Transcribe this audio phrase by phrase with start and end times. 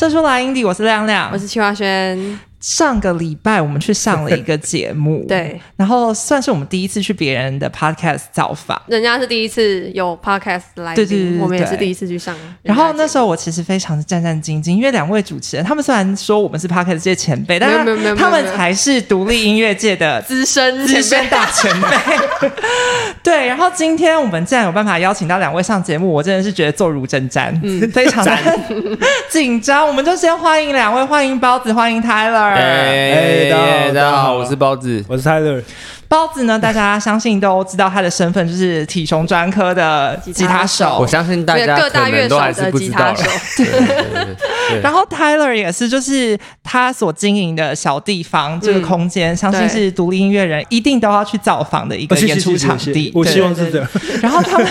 [0.00, 2.40] 射出来，Indy，我是亮亮，我是邱华轩。
[2.60, 12.36] 上个礼拜我们去上了一个节目， 对，然后算是我们第一次去别人的 podcast 造访，人家是第一次有 podcast 来对对对我们也是第一次去上。
[12.62, 21.88] 然后那时候我其实非常的战战兢兢，因为两位主持人他们虽然说我们是 podcast 界前辈，但是他们才是独立音乐界的资深资，深大前辈。
[23.22, 28.60] 对，然后今天我们竟然有办法邀请到两位上节目，我真的是觉得坐如针毡，嗯非常的
[29.30, 29.86] 紧张。
[29.86, 32.49] 我们就先欢迎两位，欢迎包子，欢迎 Tyler。
[32.54, 35.04] 哎，大家好大家好好，我是包子。
[35.08, 35.62] 我是 Tyler，
[36.08, 41.06] 包子呢，大家相信都知道他的身份就是体雄专科的吉他手手我。
[41.06, 43.14] 相信大家各大可乐手能都还是的不知道了。
[43.14, 43.64] 吉他手。
[44.82, 53.10] 然后 Tyler 也是，就是他所经营的小地方这个空间，相信是独立音乐人一定都要去造访的一个演出场地。
[53.14, 53.88] 我希望是这样。
[54.22, 54.66] 然后他们，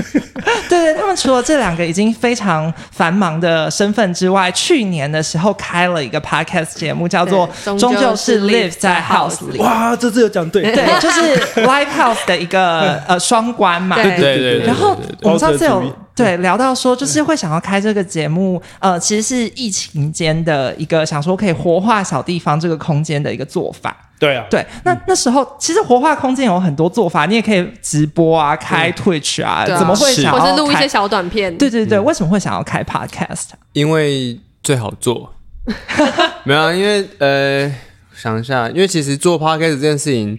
[0.68, 9.58] 对对，他们除了这两个已经非常繁忙的身份之外，去年的时候开了一个 podcast 节目，叫做《终究是 Live 在在 House 里》。
[9.62, 11.20] 哇，这次有讲对，对，就是
[11.66, 13.96] Live House 的一个 呃双关嘛。
[13.96, 14.66] 对对对对。
[14.66, 15.82] 然后我们上次有
[16.14, 23.96] 对聊到说，就是会想要开这个节目，呃，其实是疫情间的一个想说可以活化小地方这个空间的一个做法。
[24.18, 29.78] 对啊，对，那那时候其实活化空间有很多做法，你也可以直播啊，开 Twitch 啊，啊。
[29.78, 31.56] 怎么会想要或是录一些小短片。
[31.58, 33.48] 对对对，为什么会想要开 Podcast？
[33.72, 35.34] 因为最好做。
[36.44, 37.74] 没有啊，因为呃，
[38.14, 40.38] 想一下，因为其实做 podcast 这件事情，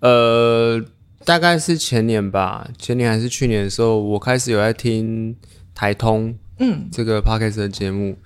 [0.00, 0.80] 呃，
[1.24, 5.34] 大概是前年吧，前年还是去年的时候，我开始有在听
[5.74, 8.16] 台通嗯，这个 podcast 的节目，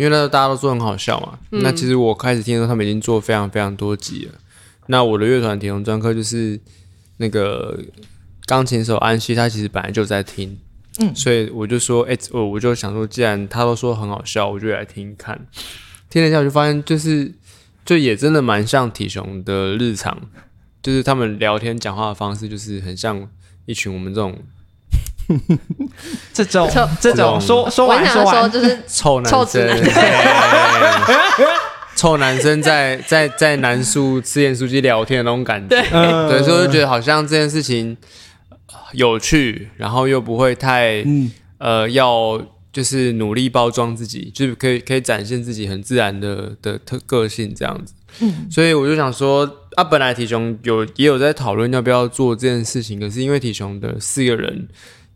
[0.00, 1.38] 因为那时候大家都说很好笑嘛。
[1.50, 4.32] 那其实我开始听的时候，他们已经做非常非常多集了。
[4.86, 6.58] 那我的乐团铁红专科就是
[7.18, 7.78] 那个
[8.46, 10.58] 钢琴手安西，他其实本来就在听，
[11.00, 15.46] 嗯所以我就说，哎、我我就想说，既然他都说很好笑，我就来听看。
[16.08, 17.30] 听了一下，我就发现就是
[17.84, 20.18] 就也真的蛮像体雄的日常，
[20.82, 23.28] 就是他们聊天讲话的方式，就是很像
[23.66, 24.38] 一群我们这种
[26.32, 31.46] 这种臭这种说说我完说完，想说就是 臭男生臭男，对
[31.96, 35.82] 臭男生在在在南苏吃盐书记聊天的那种感觉，
[36.42, 37.96] 所以我就觉得好像这件事情
[38.68, 42.40] 呃有趣，然后又不会太嗯，呃要
[42.72, 47.92] 就是努力包装自己，就是可以可以展现自己很自然的的特个性这样子。
[48.20, 54.66] 嗯，所以我就想说，啊，本来体雄有也有在讨论要不要做这件事情，可是因为体雄的四个人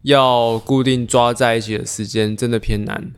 [0.04, 3.12] 要固定抓在一起的时间真的偏难，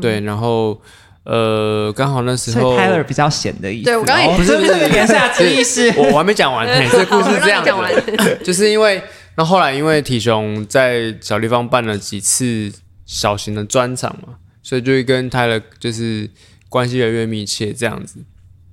[0.00, 0.80] 对，然后
[1.24, 3.84] 呃，刚好那时候 Tyler 比较闲的意思。
[3.84, 9.00] 对我刚刚也哦不是不是这个言下之意是，我我还没讲完， 嘿这故事是这样讲的， 就是因为
[9.36, 12.72] 那后来因为体雄在小地方办了几次
[13.06, 16.28] 小型的专场嘛，所以就会跟泰勒就是
[16.68, 18.18] 关系越来越密切这样子。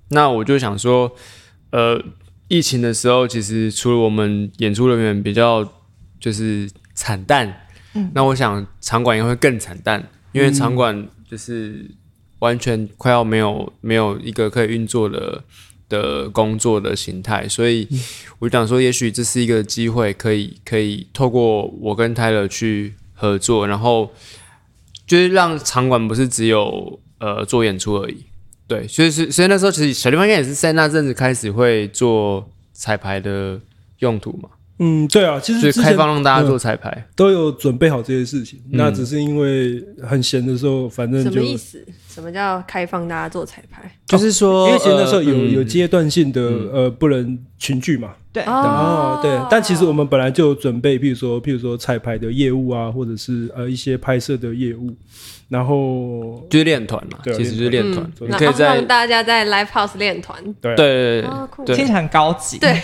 [0.10, 1.12] 那我就想说，
[1.72, 2.02] 呃，
[2.48, 5.64] 疫情的时候，其实除了我们演出人员比较
[6.20, 6.68] 就是
[7.00, 7.66] 惨淡，
[8.14, 11.90] 那我想场馆也会更惨淡，因为场馆就是
[12.40, 15.42] 完全快要没有没有一个可以运作的
[15.88, 17.88] 的工作的形态，所以
[18.40, 24.12] 我就想说，也许这是一个机会，可以可以透过我跟泰勒去合作，然后
[25.08, 28.26] 就是让场馆不是只有呃做演出而已。
[28.68, 33.58] 对，所以是所以那时候其实小地方应该也是在那阵子开始会做彩排的
[34.00, 37.06] 用途嘛，嗯，对啊，其实开放让大家做嗯彩排。
[37.16, 41.86] 都有准备好这些事情，那只是因为很闲的时候，反正什就么意思？
[42.08, 43.92] 什么叫开放大家做彩排？
[44.08, 54.94] 就是说，因为其实那时候有有阶段性的呃不能群聚嘛，对，哦，对，但其实我们本来就有准备，譬如说，譬如说彩排的业务啊，或者是呃一些拍摄的业务，
[55.48, 60.38] 然后就是练团嘛，对啊其实就是练团嗯，你可以在让大家在 live house 练团。
[60.62, 60.74] 对。
[60.74, 61.66] 啊对对对哦酷。
[61.66, 61.76] 对。
[61.76, 62.60] 对听起来很高级。
[62.60, 62.78] 对，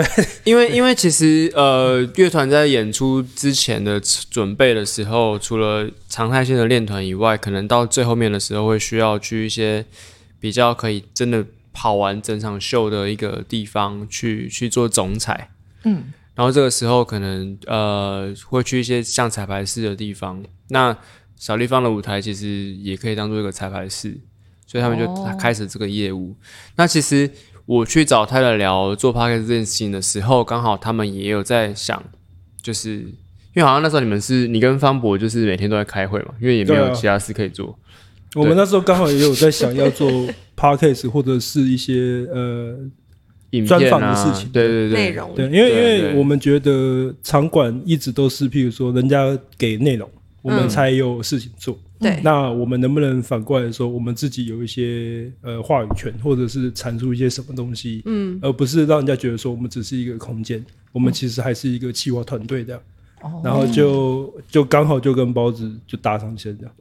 [0.44, 3.98] 因为因为其实呃，乐团在演出之前的
[4.30, 9.86] 准备的时候，除了常态性的练团以外，可能到最后面的时候会需要去一些
[10.38, 11.42] 比较可以真的
[11.76, 15.50] 跑完整场秀的一个地方去去做总彩。
[15.84, 20.96] 嗯，然后这个时候可能呃会去一些像彩排室的地方，那
[21.36, 24.18] 小立方的舞台其实也可以当做一个彩排室，
[24.66, 26.34] 所以他们就哦开始这个业务。
[26.76, 27.30] 那其实
[27.66, 32.02] 我去找泰勒聊做 p a r k 这件事情的时候，刚好他们也有在想，
[32.62, 33.00] 就是
[33.54, 37.78] 因为好像那时候你们是你跟方博就是每天都在开会嘛，因为也没有其他事可以做。
[38.34, 40.10] 我们那时候刚好也有在想要做
[40.56, 42.76] podcast 或者是一些呃
[43.66, 44.50] 专访的事情。
[44.50, 45.34] 对对对，内容。
[45.34, 50.08] 对，因为因为我们觉得场馆一直都是譬如说人家给内容，
[50.42, 51.78] 我们才有事情做。
[51.98, 60.62] 对，那我们能不能反过来说，我们自己有一些呃话语权，或者是阐述一些什么东西，嗯，而不是让人家觉得说我们只是一个空间，
[60.92, 62.76] 我们其实还是一个企划团队的。
[63.22, 63.40] 哦。
[63.42, 66.74] 然后就就刚好就跟包子就搭上线这样。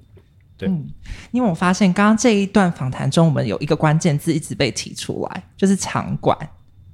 [0.58, 0.70] 对。
[0.70, 0.88] 嗯，
[1.32, 6.38] 因为我发现刚刚这一段访谈中，我们有一个关键字一直被提出来，就是场馆。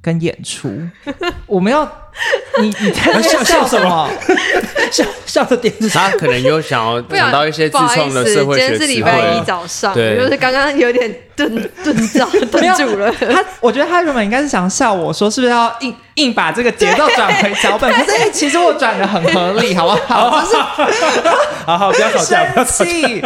[0.02, 0.70] 跟演出。
[1.46, 1.84] 我们要
[2.60, 4.10] 你你在笑笑什么么？
[4.92, 9.42] 笑笑的点是他可能有想要不想到一些自创的思今天社会学词是礼拜一。
[9.46, 11.50] 早上，对就是刚刚有点顿
[11.84, 13.10] 顿着顿住了。
[13.32, 17.90] 他，我觉得他原本应该是想笑我说，是不是要硬硬把这个节奏转回脚本？
[17.94, 20.42] 可是哎其实我转的很合理，好不好？
[20.42, 20.58] 就是
[21.66, 23.08] 好好不要吵架，不要吵生架。
[23.08, 23.24] 气，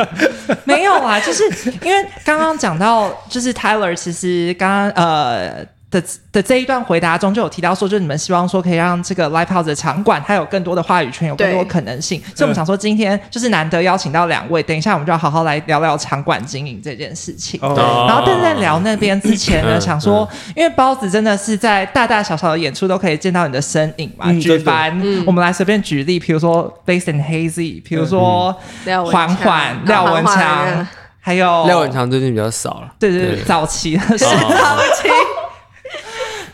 [0.66, 1.44] 没有啊，就是
[1.82, 5.66] 因为刚刚讲到，就是 Tyler 其实刚刚呃。
[6.00, 6.04] 的
[6.34, 12.22] 的这一段回答中就有提到说，就是你们希望说可以让这个 Live House 的场馆它有更多的话语权，有更多可能性。
[12.36, 17.60] 所以我们想说，今天就是难得邀请到两位，等一下我们就要好好来聊聊场馆经营这件事情。
[17.64, 18.06] 哦。
[18.08, 24.32] 然后，但在聊那边之前呢，嗯想说，因为包子真的是在大大小小的演出都可以见到你的身影嘛。
[24.34, 24.92] 举凡
[25.26, 28.54] 我们来随便举例，比如说 Bass and Hazy，比如说
[28.84, 30.88] 廖文缓强缓、廖文强，
[31.22, 34.80] 还有廖文，强最近比较少了，对对对，早期的时候，哦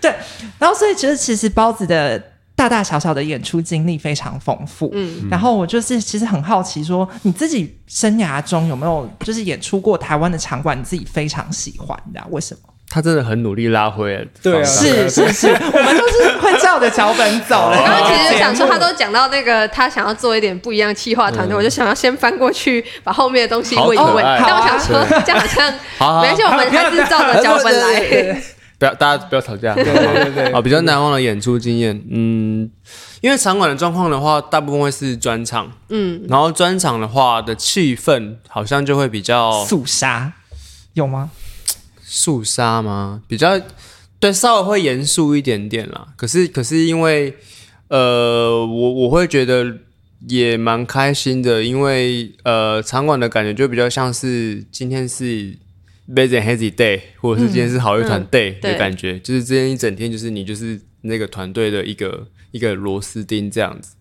[0.01, 0.13] 对。
[0.59, 2.21] 然后，所以其实其实包子的
[2.56, 4.89] 大大小小的演出经历非常丰富。
[4.94, 12.62] 嗯，然后我就是其实很好奇说你自己生涯中有没有就是演出过台湾的场馆，你自己非常喜欢的啊、为什么？
[12.94, 14.27] 他真的很努力拉回来。
[14.44, 17.77] 对啊是是是，我们都是会照着脚本走的。
[17.77, 24.21] 我刚刚其实想说，他都讲到那个他想要做一点不一样企划团队，我就想要先翻过去把后面的东西问一问。
[24.21, 28.44] 但我想说，这样好像好好没关系，我们还是照着脚本来。
[28.81, 29.75] 不要大家不要吵架。
[29.75, 32.68] 对对对啊，比较难忘的演出经验，嗯，
[33.22, 40.33] 因为场馆的状况的话，大部分会是专场，嗯，然后专场的话的气氛好像就会比较肃杀
[40.95, 41.30] 有吗？
[42.01, 43.22] 肃杀吗？
[43.28, 43.62] 比较
[44.19, 46.07] 对，稍微会严肃一点点啦。
[46.18, 47.36] 可是可是因为
[47.89, 49.77] 呃，我我会觉得
[50.27, 55.56] 也蛮开心的，因为呃，场馆的感觉就比较像是今天是
[56.07, 63.95] Base and Hazy Day，或者是今天是好乐团嗯 Day 的感觉，就是今天一整天就是你就是那个团队的一个一个螺丝钉这样子。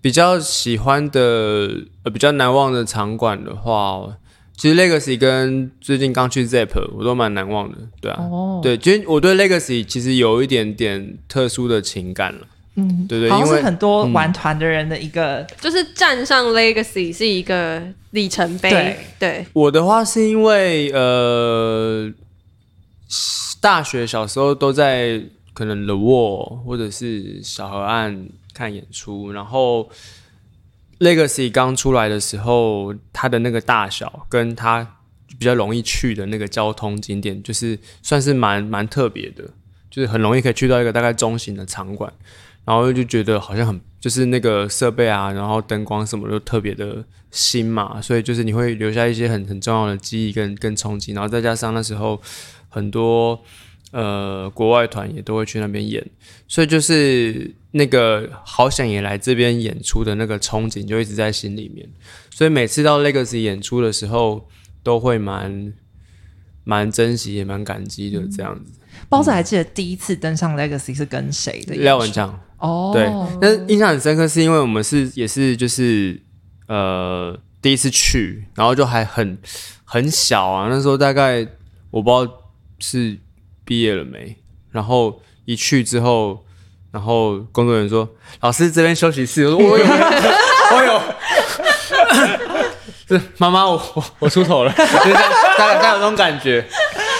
[0.00, 1.68] 比较喜欢的
[2.04, 4.16] 呃比较难忘的场馆的话，
[4.56, 17.82] 其实 Legacy 跟最近刚去 Zap 我都蛮难忘的，对啊，哦，对，其实我对 Legacy 其实有一点点特殊的情感了，嗯，对对好像是因为很多玩团的人的一个，就是站上 Legacy 是一个
[18.12, 18.98] 里程碑对。
[19.18, 22.10] 对，我的话是因为呃，
[23.60, 25.22] 大学小时候都在
[25.52, 29.90] 可能 The Wall 或者是小河岸看演出，然后
[30.98, 34.96] Legacy 刚出来的时候，它的那个大小跟它
[35.38, 39.44] 比较容易去的那个交通景点，就是算是蛮蛮特别的，
[39.90, 42.12] 就是很容易可以去到一个大概中型的场馆，
[42.64, 52.20] 然后就觉得好像很就是那个设备啊，然后灯光什么都特别的新嘛，所以就是你会留下一些很很重要的记忆跟跟冲击，然后再加上那时候
[52.68, 53.40] 很多
[53.92, 56.04] 呃国外团也都会去那边演，
[56.48, 61.88] 所以就是那个好想也来这边演出的那个憧憬就一直在心里面，
[62.30, 64.48] 所以每次到 Legacy 演出的时候
[64.82, 65.72] 都会蛮
[66.64, 68.72] 蛮珍惜也蛮感激的这样子。
[69.08, 71.74] 包子还记得第一次登上 Legacy 是跟谁的？
[71.76, 72.38] 廖文强。
[72.62, 76.20] 哦，对，但是印象很深刻，是因为我们是也是就是
[76.68, 79.36] 呃第一次去，然后就还很
[79.84, 81.44] 很小啊，那时候大概
[81.90, 82.32] 我不知道
[82.78, 83.18] 是
[83.64, 84.36] 毕业了没，
[84.70, 86.44] 然后一去之后，
[86.92, 88.08] 然后工作人员说
[88.40, 89.84] ：“老师这边休息室。”我说：“我有，
[90.76, 91.00] 我有。
[93.08, 96.64] ”是妈妈，我我出头了， 就是这样大概大概有那种感觉。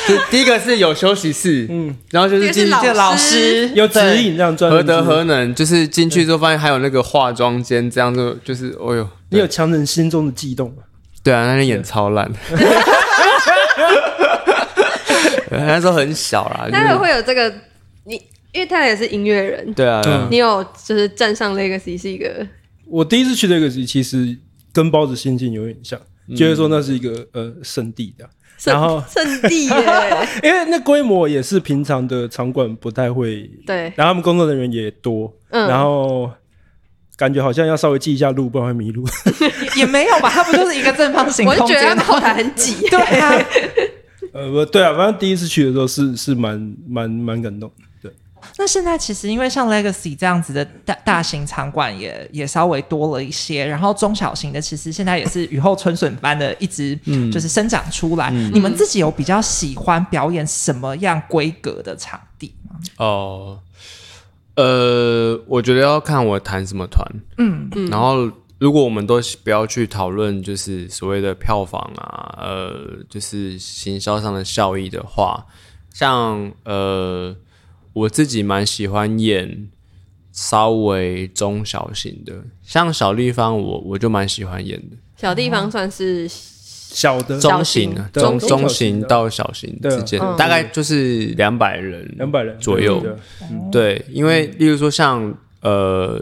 [0.08, 3.68] 就第一个是有休息室，嗯，然后就是进第一个是这个老师。
[3.74, 5.22] 有指引这样专何德何？
[5.24, 10.82] 能，就是进去之后发现还有那个化妆间，这样就就是，哦呦，你有强忍心中的悸动吗？
[11.22, 12.28] 对啊，那天演超烂，
[15.50, 17.54] 那时候很小啦， 就待会是会有这个，
[18.04, 18.14] 你
[18.52, 22.44] 因为他也是音乐人，对啊，你有就是站上 Legacy 是一个
[22.86, 24.36] 我第一次去这个其实
[24.72, 26.00] 跟包子心境有点像，
[26.36, 28.28] 觉得说那是一个呃圣地的，
[28.70, 29.74] 然后圣 圣地耶，
[30.44, 36.30] 因为那规模也是平常的场馆不太会，对，然后他们工作人员也多，嗯然后
[37.16, 39.04] 感觉好像要稍微记一下路，不然会迷路。
[39.76, 40.28] 也没有吧？
[40.30, 41.66] 它不就是一个正方形我就？
[41.66, 43.46] 觉得他们后台很挤，对啊，
[44.32, 47.84] 呃，不对啊，反正第一次去的时候是是蛮蛮蛮感动的。
[48.42, 56.94] 对，那现在其实因为像 Legacy 这样子的大大型场馆也也稍微多了一些，然后中小型的其实现在也是雨后春笋般的一直
[57.32, 58.30] 就是生长出来。
[58.30, 62.76] 你们自己有比较喜欢表演什么样规格的场地吗？
[62.98, 63.58] 哦，
[64.56, 67.06] 呃，我觉得要看我弹什么团，
[67.38, 72.74] 嗯，然后如果我们都不要去讨论就是所谓的票房啊，呃，
[73.08, 75.46] 就是行销上的效益的话，
[75.92, 77.34] 像呃。
[77.92, 79.68] 我自己蛮喜欢演
[80.32, 82.32] 稍微中小型的，
[82.62, 84.96] 像小地方，我我就蛮喜欢演的。
[85.16, 93.04] 小地方算是小的中型，中中型到小型之间，大概就是两百人，两百人左右。
[93.70, 96.18] 对，因为例如说像呃，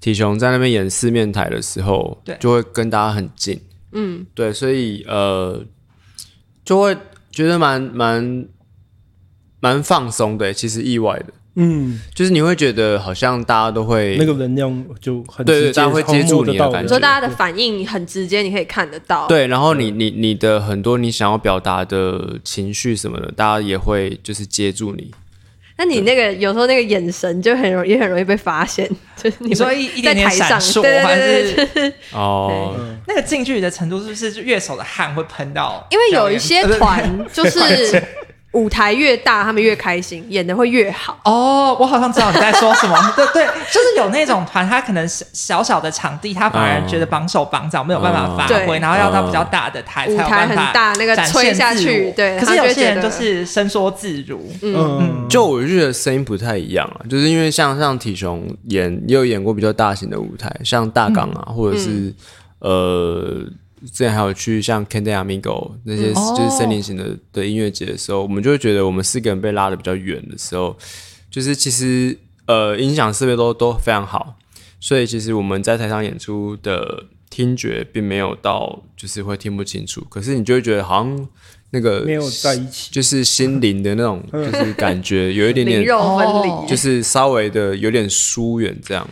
[0.00, 3.60] 体雄在那边演四面台的时候，就会跟大家很近。
[3.92, 5.64] 嗯，对，所以呃，
[6.64, 6.96] 就会
[7.30, 8.48] 觉得蛮蛮。
[9.60, 19.26] 蛮放松的，其实意外的，嗯，就是你会觉得好像大家都会那个能量就很对对，大家会接住你的感觉，说大家的反应很直接，你可以看得到。
[19.26, 25.10] 对，然后你你你的很多你想要表达的情绪什么的，大家也会就是接住你。
[25.78, 28.86] 那你那个有时候那个眼神就很容也很容易被发现，
[29.16, 32.74] 就是你说一在台上，对对对对，哦，
[33.06, 35.86] 那个近距离的程度是不是乐手的汗会喷到？
[35.90, 38.02] 因为有一些团就是。
[38.56, 41.20] 舞台越大，他们越开心，演的会越好。
[41.24, 42.96] 哦，我好像知道你在说什么。
[43.14, 52.38] 对对，就是有那种团，他可能小小的场地，他反而觉得绑手绑脚没有办法发挥，然后要到比较大的台，舞台很大，那个吹下去，对。
[52.38, 54.50] 可是有些人就是伸缩自如。
[54.62, 62.14] 嗯，就我觉得声音不太一样啊，就是因为像像体雄演也有演过比较大型的舞台，像大港啊，或者是
[62.60, 63.44] 呃。
[63.84, 70.76] 之前还有去像 Candy Amigo 那些就是森林型的的音乐节的时候，我们就会觉得我们四个人被拉的比较远的时候，
[71.30, 72.16] 就是其实
[72.46, 74.36] 呃音响设备都都非常好，
[74.80, 81.28] 所以其实我们在台上演出的听觉并没有到就是会听不清楚，可是你就会觉得好像
[81.70, 89.06] 那个没有在一起，就是心灵的那种就是感觉有一点点 肉分离，就是稍微的有点疏远这样。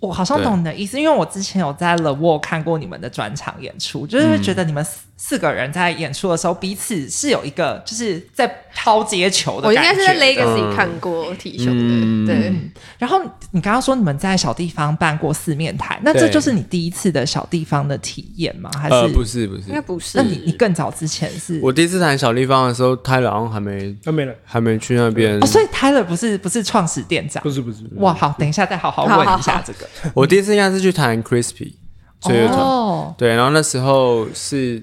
[0.00, 4.84] 我好像懂你的意思，因为我之前有在 The Wall 看过你们的专场演出，就是觉得你们。
[5.20, 9.66] 四个人在演出的时候，彼此是有一个就是在抛接球的。
[9.66, 12.54] 我应该是在 Legacy 看过体兄的，对。
[12.98, 18.70] 然后你刚刚说你们在小地方办过四面台，那这就是你第一次的小地方的体验吗？
[18.80, 19.62] 还是不是不是？
[19.62, 20.16] 应该不是。
[20.18, 21.58] 那你你更早之前是？
[21.60, 25.36] 我第一次谈小地方的时候，Tyler 好像还没还没来，还没去那边。
[25.42, 27.42] 哦所以 Tyler 不是不是创始店长？
[27.42, 27.78] 不是不是。
[27.96, 29.87] 哇，好，等一下再好好问一下这个。
[30.14, 31.74] 我第一次应该是去弹 Crispy
[32.28, 34.82] 乐团，对，然后那时候是。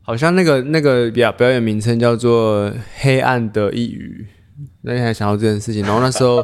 [0.00, 4.26] 好像那个那个表表演名称叫做《黑暗的一隅》，
[4.80, 5.82] 那天还想到这件事情。
[5.82, 6.42] 然后那时候，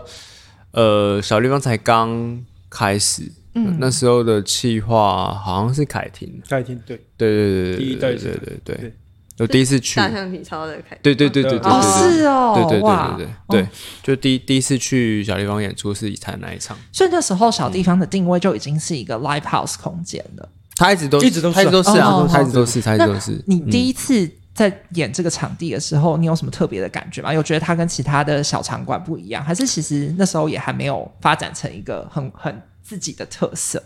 [0.73, 3.23] 呃，小地方才刚开始，
[3.55, 7.01] 嗯，那时候的企划好像是凯婷，凯婷对。
[7.17, 8.77] 对对对第一代对对对。
[8.77, 8.95] 对，
[9.39, 9.97] 我第一次去。
[9.97, 13.69] 大象体操的开，对对对对对对，是哦，对对对对对对，
[14.03, 20.49] 就第第一次去小地方演出是以才那一场，所以那时候小地方的定位就已经是一个 live house 空间了。
[20.77, 23.43] 他一直都一直都一直都是啊，他一直都是，他一直都是。
[23.47, 27.33] 你第一次在演这个场地的时候，你有什么特别的感觉吗？
[27.33, 33.83] 有觉得它跟其他的小场馆不一样，还是其实那时候也还没有发展成一个很很自己的特色？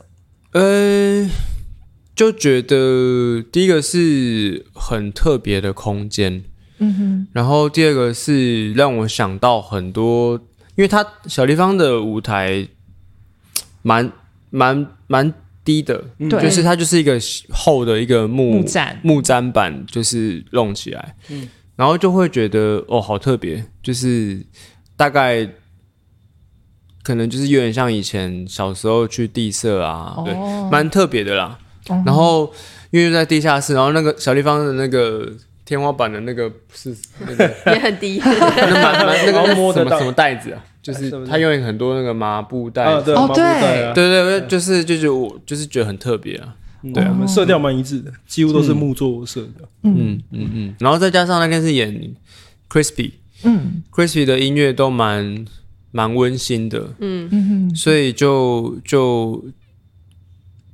[0.53, 1.27] 呃，
[2.19, 6.43] 就觉得第一个是很特别的空间，
[6.79, 10.35] 嗯哼，然后第二个是让我想到很多，
[10.75, 12.67] 因为它小地方的舞台
[13.83, 14.11] 蛮
[14.51, 15.33] 蛮蛮。
[15.65, 17.21] 低的，就是它就是一个
[17.51, 18.97] 厚的一个木毡。
[19.03, 21.47] 木毡板，就是弄起来，嗯，
[21.77, 24.43] 然后就会觉得哦，好特别，就是
[24.97, 25.47] 大概
[27.03, 30.35] 可能就是有点像以前小时候去地色啊，对，
[30.71, 31.59] 蛮特别的啦。
[32.05, 32.53] 然后
[32.91, 35.31] 因为在地下室，然后那个小地方的那个
[35.65, 40.65] 天花板的那个是那个 也很低，那蛮蛮那个 摸什么什么袋子啊。
[40.81, 46.55] 就是他用很多那个麻布袋，哦对，对对对，就是就是我就是觉得很特别啊，
[46.95, 50.19] 对啊，我们色调蛮一致的，几乎都是木作色的，嗯。
[50.33, 52.15] 嗯嗯，然后再加上那天是演
[52.71, 53.11] Crispy，
[53.43, 55.45] 嗯，Crispy 的音乐都蛮
[55.91, 57.29] 蛮温馨的，嗯。
[57.31, 59.45] 嗯，所以就就，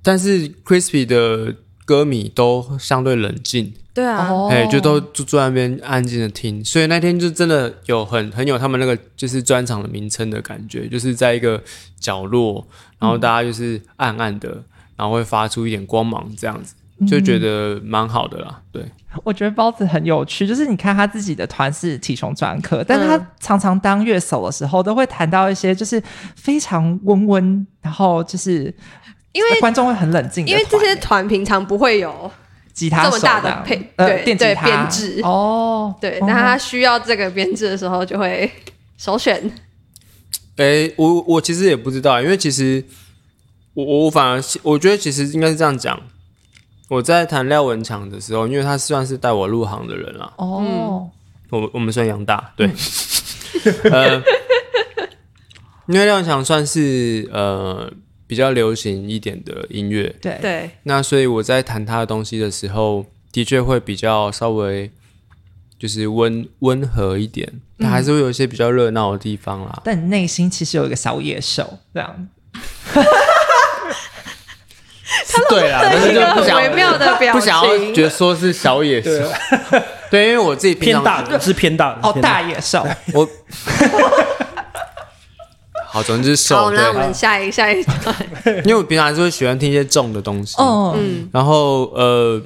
[0.05, 3.73] 但是 Crispy 的歌迷都相对冷静。
[3.93, 11.63] 对啊，哎，就都就坐在那边安静的听，所以那天就真的有很很有他们那个就是专场的名称的感觉，就是在一个
[12.01, 12.67] 角落，
[12.99, 14.49] 然后大家就是暗暗的，
[14.97, 16.75] 然后会发出一点光芒这样子，
[17.07, 18.61] 就觉得蛮好的啦。
[18.73, 18.85] 对，
[19.23, 26.03] 我觉得包子很有趣，就是你看他自己的团是体雄专科，但是他嗯常常当乐手的时候，都会谈到一些就是
[26.35, 28.75] 非常温温，然后就是
[29.35, 32.31] 因为观众会很冷静因团，为这些团平常不会有
[32.73, 34.67] 吉他手这么大的配呃对对电吉他。
[34.67, 35.21] 编制。
[35.23, 36.25] 哦，对，哦。
[36.27, 38.51] 那他需要这个编制的时候，就会
[38.97, 39.53] 首选。
[40.57, 42.83] 哎、我我其实也不知道，因为其实
[43.75, 46.01] 我我我反而我觉得其实应该是这样讲。
[46.89, 51.11] 我在谈廖文强的时候，因为他算是带我入行的人了，哦，
[51.51, 52.71] 我们我们算杨大， 对，
[53.91, 54.23] 呃，
[55.89, 57.91] 因为廖文强算是呃
[58.27, 60.39] 比较流行一点的音乐，对。
[60.41, 64.91] 对，那所以我在弹他的东西的时候，的确会比较稍微
[65.79, 69.83] 就是温温和一点，但还是会有一些比较热闹的地方啦。
[69.85, 72.29] 但你内心其实有一个小野兽，这样。
[75.51, 79.11] 对啦，但是一个很就不想微妙的表情，不想要觉得说是小野兽，
[80.11, 83.29] 对， 因为我自己偏大的是偏大的哦，大野兽，我
[85.95, 88.17] 好，总之是好，那我们，下一下一段，
[88.65, 92.43] 因为我平常还是会喜欢听一些重的东西，嗯，嗯，然后呃，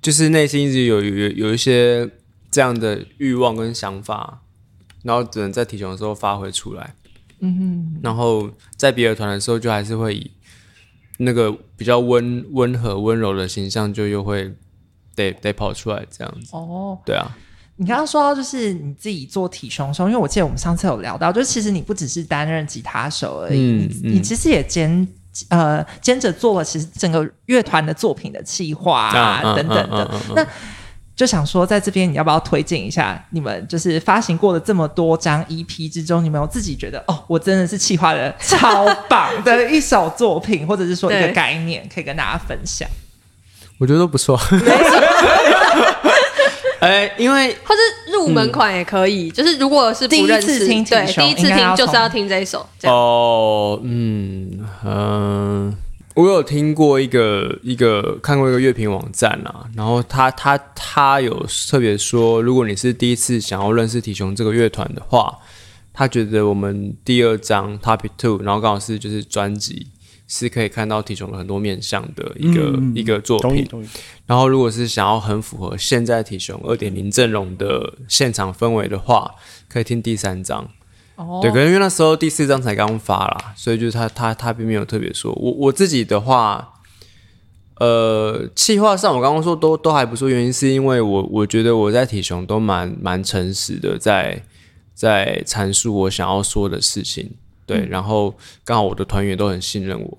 [0.00, 2.10] 就是内心一直有有有一些
[2.50, 4.40] 这样的欲望跟想法，
[5.04, 6.96] 然后只能在体雄的时候发挥出来。
[7.38, 10.32] 嗯，然后在别的团的时候，就还是会以
[11.18, 14.52] 那个比较温温和温柔的形象，就又会
[15.14, 16.50] 得得跑出来这样子。
[16.50, 16.98] 哦。
[17.06, 17.30] 对啊，
[17.76, 25.08] 你刚刚说到就是你自己做体胸胸，因为我记得我们上次有聊到，就是其实你不只是担任吉他手而已，嗯你嗯你其实也兼
[25.48, 30.08] 呃兼着做了其实整个乐团的作品的企划啊等等的。
[30.36, 30.46] 那
[31.16, 42.88] 就想说，在这边你要不要推荐一下你们就是发行过的这么多张 EP 之中，你们有自己觉得哦，我真的是企划的 超棒的一首作品，或者是说一个概念，可以跟大家分享？
[43.78, 44.38] 我觉得都不错。
[46.82, 47.80] 哎、因为或者
[48.12, 55.76] 入门款也可以，就是如果是不认识，第一次听对，第一次听就是要听这一首，哦，嗯嗯、
[56.16, 65.38] 我有听过一个一个看过一个乐评网站啊，然后他他他有特别说，如果你是第一次想要认识体雄这个乐团的话，
[65.92, 69.86] 他觉得我们第二张 Topic Two，然后刚好是就是专辑。
[70.34, 73.88] 是可以看到体雄的很多面向的一个、嗯一个作品，同意同意。
[74.24, 79.34] 然后，如果是想要很符合现在体雄二点零阵容的现场氛围的话，
[79.68, 80.66] 可以听第三章。
[81.16, 85.30] 哦对，可能因为那时候第四章才刚发啦，所以就是他他他并没有特别说。
[85.34, 86.80] 我我自己的话，
[87.78, 94.42] 呃，气划上我刚刚说都都还不错，原因是因为我我觉得我在体雄都蛮蛮诚实的在，
[94.94, 97.32] 在阐述我想要说的事情。
[97.66, 100.18] 对，然后刚好我的团员都很信任我，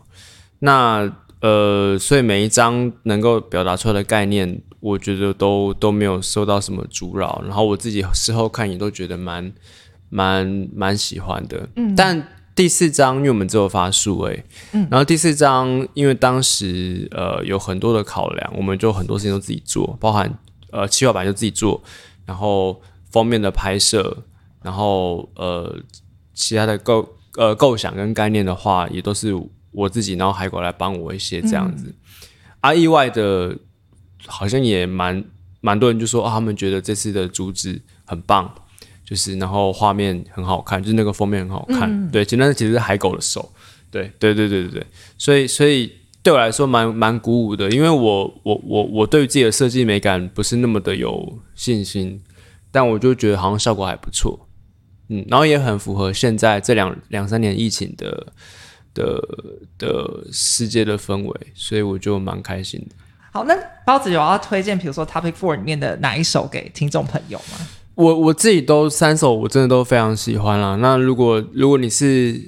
[0.60, 7.42] 那呃，所以每一张能够表达出来的概念，我觉得都都没有受到什么阻扰。
[7.44, 9.52] 然后我自己事后看也都觉得蛮
[10.10, 11.68] 蛮蛮喜欢的。
[11.76, 12.26] 嗯，但
[12.56, 20.34] 第四章因为我们只有发数位，嗯，然后第四章因为当时呃有很多的考量，我们就很多事情都自己做，包含
[20.72, 21.84] 呃企划版就自己做，
[22.26, 24.24] 然后封面的拍摄，
[24.62, 25.76] 然后呃
[26.34, 29.34] 其他的构呃构想跟概念的话，也都是
[29.72, 31.94] 我自己，然后海狗来帮我一些这样子。
[32.62, 33.58] 啊，意外的，
[34.26, 35.24] 好像也蛮
[35.62, 38.54] 蛮多人就说啊，他们觉得这次的主旨很棒，
[39.04, 42.10] 就是然后画面很好看，就是那个封面很好看。
[42.12, 43.52] 对，其实那其实是海狗的手。
[43.92, 44.88] 对对对对对对，
[45.20, 45.92] 所以所以
[46.24, 52.20] 对我来说蛮蛮鼓舞的，因为我我我我对于自己的设计美感不是那么的有信心，
[52.72, 54.48] 但我就觉得好像效果还不错。
[55.10, 58.28] 嗯，然后也很符合现在这两两三年疫情的
[58.94, 59.22] 的
[59.78, 62.96] 的世界的氛围，所以我就蛮开心的。
[63.32, 67.68] 好，那包子有要推荐，比如说 Topic Four 里面的哪一首给听众朋友吗？
[67.96, 70.76] 我我自己都三首，我真的都非常喜欢啦。
[70.78, 72.40] 那如果如果你是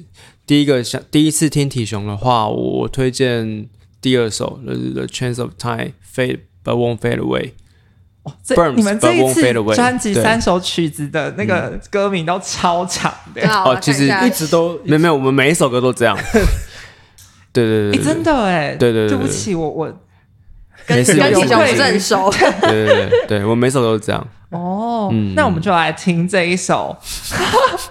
[0.45, 3.67] 第一个想第一次听体雄的话，我推荐
[3.99, 7.51] 第二首，就是 The Chance of Time Fade But Won't Fade Away。
[8.43, 16.17] 这 Burns, 你们这一次专辑三首曲子的那个歌名都超长的，对啊，我来其实一直都没有没有，我们每一首歌都这样。
[17.53, 18.03] 对对对哎，对。
[18.03, 19.17] 真的哎，对对对对。
[19.17, 19.85] 对不起，我我
[20.85, 21.71] 跟跟体雄没事。
[21.71, 22.51] 不是很熟，对。
[22.61, 24.27] 对对对对，我每首都是这样。
[24.49, 25.33] 哦，嗯。
[25.35, 26.97] 那我们就来听这一首。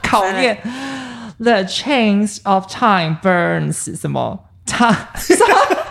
[0.02, 0.58] 考验
[1.38, 4.40] The Chains of Time Burns 什么？
[4.80, 4.96] 么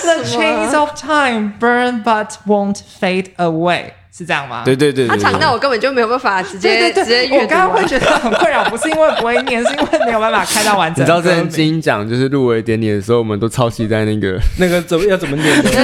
[0.04, 4.62] The Chains of Time Burn but won't fade away 是这样吗？
[4.64, 7.88] 对对对他长到我根本就没有办法直接对对对，直接阅读我刚刚会完。
[7.88, 11.48] 觉得很困扰，不是因为不会念，是因为没有办法开到完整你知道之前。
[11.48, 15.70] 金鹰奖就是入围典礼的时候，我们都超期在那个 那个怎么要怎么念的？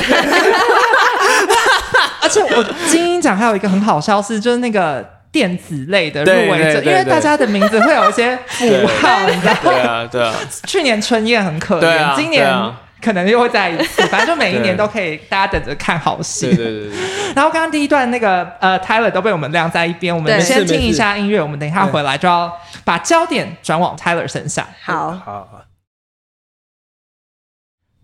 [2.20, 8.66] 而且我金鹰奖还有一个很好笑是，就是那个电子类的入对围者，因为大家的名字会有一些符
[9.00, 9.58] 号，你知道吗？
[9.62, 10.34] 对啊，对啊，
[10.66, 16.46] 去年春燕很可怜，对啊今年对啊可能又会再一次， 反正就每一年都可以，大家等着看好戏。
[16.46, 16.98] 对对对对。
[17.36, 22.50] 然后刚刚第一段那个呃，Tyler 都被我们晾在一边，我们先听一下音乐，我们等一下回来就要
[22.84, 24.66] 把焦点转往 Tyler 身上。
[24.82, 25.48] 好，好，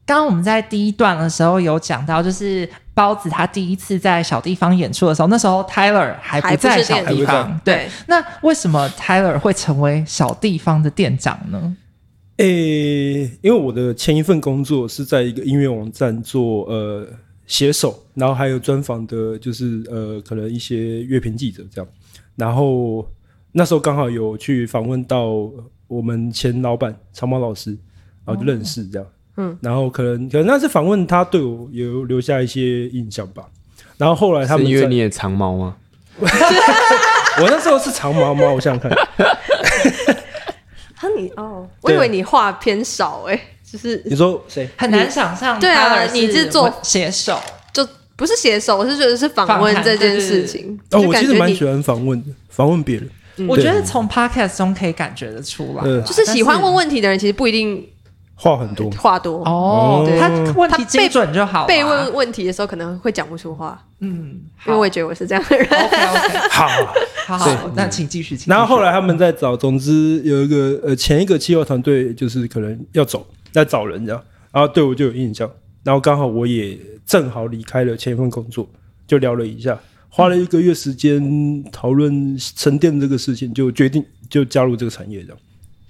[0.05, 7.59] 刚刚我们在第一段的时候有讲到，就是包子他第一次在小地方演出的时候，那时时候 Tyler 还不在小地方。
[7.64, 11.76] 对，那为什么 Tyler 会成为小地方的店长呢？
[12.38, 17.06] 诶、因为我的前一份工作是在一个音乐网站做呃
[17.46, 21.88] 写手，然后还有专访的，就是呃可能一些乐评记者这样。
[22.34, 23.06] 然后
[23.52, 25.50] 那时候刚好有去访问到
[25.86, 27.76] 我们前老板长毛老师，
[28.24, 29.06] 然后就认识这样。
[29.36, 33.46] 嗯，然后可能可能那次访问他对我有留下一些印象吧。
[33.98, 35.76] 然后后来他是们在因为你也长毛吗？
[36.20, 38.92] 我那时候是长毛吗，我想想看，
[41.02, 43.36] 哈你哦，我以为你话偏少哎，
[43.68, 44.68] 就是你说谁？
[44.76, 47.84] 很难想象对啊你是做写手，就
[48.14, 50.78] 不是写手，我是觉得是访问这件事情。
[50.92, 53.10] 哦，我感觉你其实蛮喜欢访问的，访问别人。
[53.48, 57.84] 我觉得从 podcast 中可以感觉得出来就是喜欢问问问题的人，其实不一定
[58.42, 59.42] 话很多， 话多。
[59.44, 60.28] 哦，对他
[60.59, 61.66] 问题精准就好啦。
[61.66, 65.68] 被问问题的时候，可能会讲不出话，嗯，因为我也觉得我是这样的人。
[66.50, 66.68] 好。
[67.24, 68.31] 好好，那请继续。
[68.31, 75.48] 请继续然后后来他们在找，总之有一个呃前一个企划团队就是可能要走，在找人这样，然后对我就有印象，
[75.85, 76.76] 然后刚好我也
[77.07, 78.68] 正好离开了前一份工作，
[79.07, 79.78] 就聊了一下，
[80.09, 85.38] 花了一个月时间讨论沉淀这个事情，就决定就加入这个产业这样。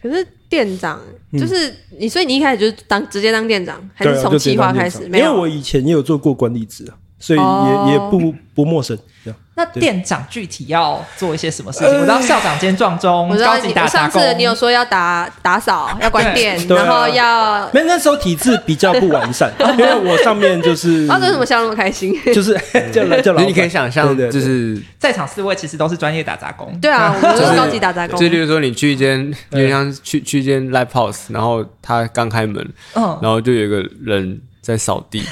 [0.02, 1.00] 可是店长
[1.32, 5.06] 就是你，所以你一开始就是当直接当店长，还是从企划开始？
[5.08, 9.38] 没有因为我以前也有做过管理职啊，所以也、哦也不不陌生这样。
[9.54, 11.88] 那店长具体要做一些什么事情？
[11.88, 14.32] 我知道校长兼撞钟，我知道你，高级打上次。
[14.34, 22.18] 你有说要打打扫，要关店，然后要，没那时候体制比较不完善， 因为我上面就是 然后为什么笑那么开心？
[22.32, 22.58] 就是
[22.92, 26.72] 叫叫老板，所以你可以想象，对对对就是在场四位其实都是专业打杂工。
[26.80, 28.28] 对啊，我们都是是高级打杂工就。
[28.28, 35.22] 例如说你去一间，有点像去去一间 live house，然后他刚开门，嗯，然后就有一个人在扫地，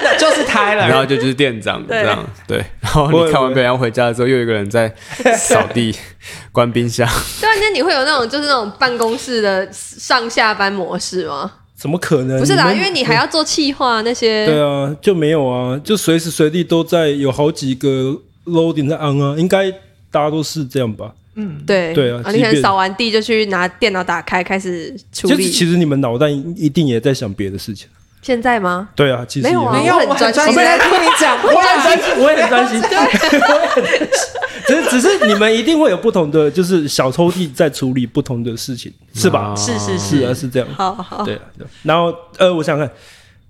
[0.18, 4.92] 就是 Tyler，然后就就是店长对这样，对，然后你看完表演回家之后，又有一个人在
[5.36, 5.94] 扫地、
[6.52, 7.08] 关冰箱，
[7.40, 11.50] 突然间你会有那种就是那种办公室的上下班模式吗？
[11.76, 12.38] 怎么可能？
[12.40, 14.44] 不是啦，因为你还要做企划那些。
[14.46, 19.70] 对啊，就没有啊，就随时随地都在有好几个 loading 在 on 啊，应该
[20.10, 21.12] 大家都是这样吧？
[21.40, 25.36] 嗯对对啊你可能扫完地就去拿电脑打开开始处理。
[25.36, 27.86] 就是其实你们脑袋一定也在想别的事情。
[28.22, 28.88] 现在吗？
[28.94, 30.54] 对啊，其实没有啊没有，我很我很专专心。
[30.54, 31.82] 心在听你讲我也很话。
[31.82, 32.82] 专心，我也很专心。
[34.66, 39.54] 只是只是你们一定会有不同的，就是小抽屉在处理不同的事情，是吧？
[39.56, 40.22] 是是是。
[40.24, 40.68] 啊，是，是这样。
[40.74, 41.70] 好好，对啊，对啊。
[41.84, 42.94] 然后呃，我想想看，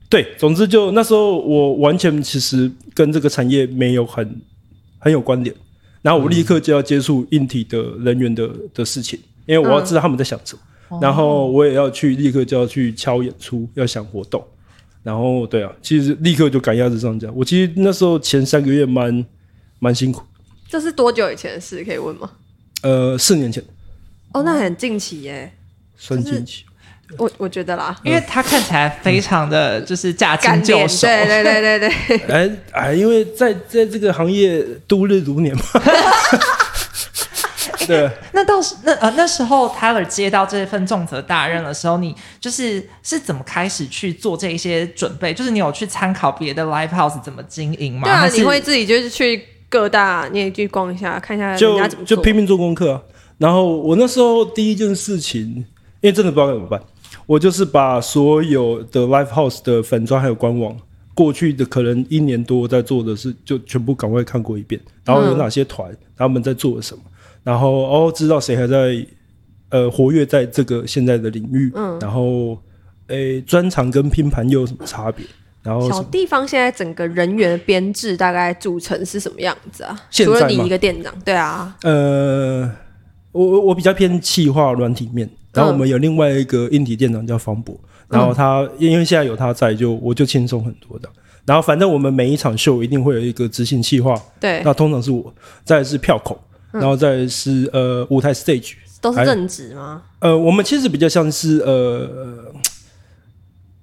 [0.08, 4.40] 对，总之就那时候我完全其实跟这个产业没有很
[5.00, 5.52] 很有关联，
[6.02, 10.56] 然后我立刻就要接触硬体的人员的的事情，因为我要知道他们在想什
[10.88, 14.44] 么，然后我也要去立刻就要去敲演出，要想活动，
[15.08, 17.30] 然后对啊，其实立刻就赶鸭子上架。
[17.34, 19.24] 我其实那时候前三个月蛮
[19.78, 20.22] 蛮辛苦，
[20.68, 21.82] 这是多久以前的事？
[21.82, 22.30] 可以问吗？
[22.82, 23.64] 呃，四年前
[24.34, 25.50] 哦，那很近期耶。
[25.96, 26.64] 算近期。
[27.16, 31.06] 我我觉得啦，因为他看起来非常的就是驾干练，轻就熟。
[31.06, 35.62] 对对对对对，哎哎，因为在在这个行业度日如年嘛。
[37.88, 45.34] 对， 那到时那呃那时候 Tyler 接到这份重责大任的时候，你就是是怎么开始去做这一些准备？
[45.34, 48.02] 就是你有去参考别的 live house 怎么经营吗？
[48.04, 52.16] 对啊，你会自己就是去各大，你也去逛一下，看一下人就家怎么做。
[52.16, 53.02] 就拼命做功课啊。
[53.38, 55.42] 然后我那时候第一件事情，
[56.00, 56.80] 因为真的不知道该怎么办，
[57.26, 60.76] 我就是把所有的 live house 的粉砖还有官网，
[61.14, 64.80] 过去的可能一年多在做的事，就全部赶快看过一遍。
[65.04, 67.02] 然后有哪些团，他们在做什么，
[67.48, 69.06] 然后哦知道谁还在
[69.70, 71.98] 呃活跃在这个现在的领域，嗯。
[71.98, 72.58] 然后
[73.06, 75.24] 诶专长跟拼盘又有什么差别？
[75.62, 79.98] 然后小地方现在整个人员的编制大概组成是什么样子啊？
[80.10, 82.70] 除了你一个店长，对啊，呃，
[83.32, 87.74] 我我我比较偏气化软体面，然后我们有另外一个硬体店长叫方博，
[88.08, 91.08] 然后他因为现在有他在，就我就轻松很多的。
[91.46, 95.34] 然后反正我们每一场秀一定会有一个执行企划，对，那通常是我，
[95.64, 96.38] 再来是票口，
[96.72, 100.02] 然后再是呃舞台 stage，都是正职吗？
[100.20, 102.52] 呃，我们其实比较像是呃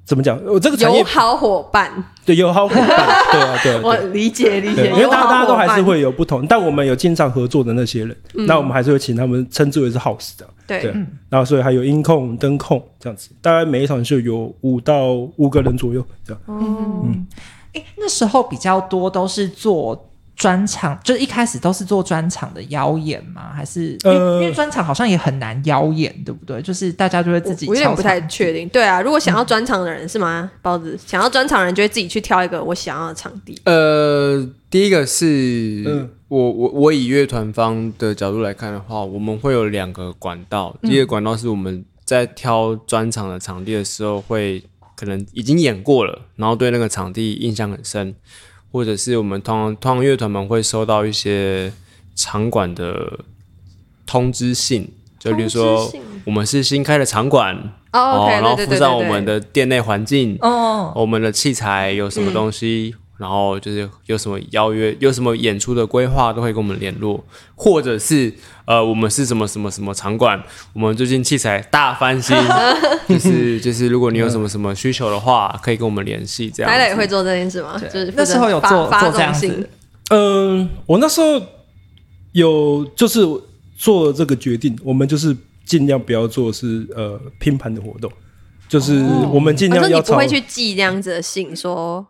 [0.06, 0.40] 怎么讲？
[0.46, 1.92] 我这个友好伙伴，
[2.24, 2.86] 对友好伙伴，
[3.32, 3.96] 对啊，对啊，我。
[4.14, 8.16] 理解理，解，因为大家大家都还是会有不同，但我们有经常合作的那些人，
[8.48, 10.82] 那我们还是会请他们称之为是 house 的，对。
[10.84, 10.92] 对，
[11.28, 16.42] 然后所以还有音控、灯控这样子，大概每一场秀有五到五个人左右这样。
[17.74, 23.52] 哎，那时候比较多都是做专场，就是一开始都是做专场的邀演吗？
[23.56, 26.62] 还是因为、呃因为专场好像也很难邀演，对不对？
[26.62, 28.68] 就是大家就会自己我有点不太确定。
[28.70, 30.52] 对啊，如果想要专场的人是吗？
[30.62, 33.60] 包子想要专场的人就会自己去挑一个我想要的场地。
[33.66, 40.76] 呃，第一个是、嗯我我我以乐团方的角度来看的话，我们会有两个管道。
[40.82, 44.62] 第一个管道是我们在挑专场的场地的时候，会
[44.96, 48.16] 可能已经演过了，然后对那个场地印象很深，
[48.76, 51.72] 或者是我们通常通常乐团们会收到一些
[52.14, 53.20] 场馆的
[54.06, 55.90] 通知信，就比如说
[56.26, 57.56] 我们是新开的场馆
[57.94, 67.24] 哦然后附上我们的店内环境，哦，我们的器材有什么东西，然后就是有什么邀约、有什么演出的规划，都会跟我们联络，
[67.56, 68.34] 或者是
[68.66, 72.36] 呃，我们是什么什么什么场馆，我们最近器材大翻新，
[73.08, 77.80] 就是就是如果你有什么什么需求的话，可以跟我们联系，这样磊也会做这件事吗？
[77.80, 79.70] 就是那时候有做发做这样子
[80.12, 81.42] 嗯，我那时候
[82.34, 83.22] 有就是
[83.78, 88.12] 做了这个决定，我们就是尽量不要做是呃拼盘的活动，
[88.68, 92.06] 就是我们尽可量你不会去寄这样子的信说，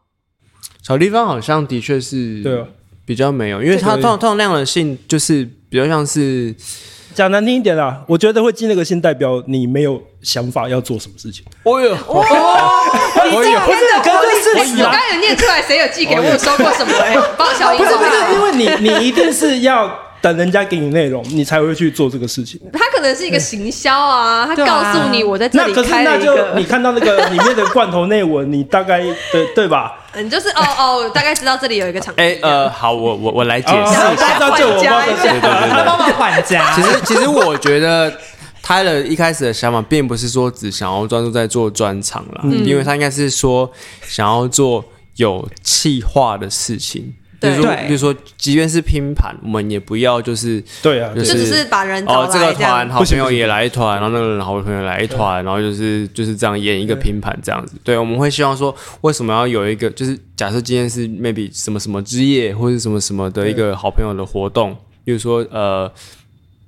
[0.81, 2.65] 小地方好像的确是对啊。
[3.07, 6.51] 比较没有，因为它这个通常通常那样的信就是比较像是
[7.13, 11.45] 讲难听一点啦，我觉得会寄那个信，代表你没有想法要做什么事情。
[11.61, 16.23] 哦哟，我有， 不是可是我刚才有念出来，谁有寄给我？
[16.23, 16.97] 我说过什么？
[16.97, 22.59] 哎，帮我消音不是不是，因为你你一定是要等人家给你内容，你才会去做这个事情。
[23.05, 29.93] 能是一个行销啊，他告诉你我在这里开了一那就你，看到那个里面的罐头内文， 你大概对对吧？
[30.17, 32.21] 你就是哦哦，大概知道这里有一个场地。
[32.21, 34.39] 哎呃，好，我我我来解哦释一下。
[34.39, 35.39] 大家救我，帮我一下
[35.69, 36.73] 他帮忙管家。
[36.75, 38.11] 其实，其实我觉得
[38.63, 43.69] 他的一开始的想法，并不是说只想要专注在做专场啦，因为他应该是说
[44.07, 44.83] 想要做
[45.17, 47.13] 有气化的事情。
[47.39, 47.87] 比对如说，对。
[47.87, 57.75] 比如说，即便是拼盘，我们也不要就是对啊，就就只是把人找哦，这个来团好朋友也来一团，然后那个人好朋友来一团，然后就是就是这样演一个拼盘这样子。
[57.83, 65.91] 对，我们会希望说，为什么要有一个，就是假设今天是 maybe 什么什么之夜，或者什么什么的一个好朋友的活动，比如说呃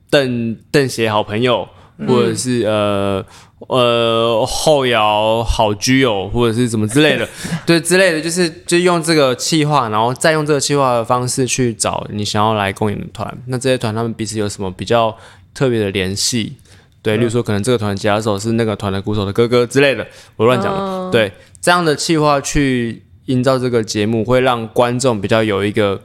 [0.10, 1.68] 邓邓协好朋友，
[2.08, 3.26] 或者是呃
[3.60, 7.28] 呃后摇好居友，或者是什么之类的，
[7.66, 13.36] 对之类的，就是就用这个企划，然后再用这个企划的方式去找你想要来公演的团。
[13.48, 15.18] 那这些团他们彼此有什么比较
[15.56, 16.54] 特别的联系？
[17.02, 20.80] 对，例如说可能这个团的吉他手是那个团的鼓手的哥哥之类的，我乱讲的。
[20.80, 26.00] 哦对，这样的企划去营造这个节目，会让观众比较有一个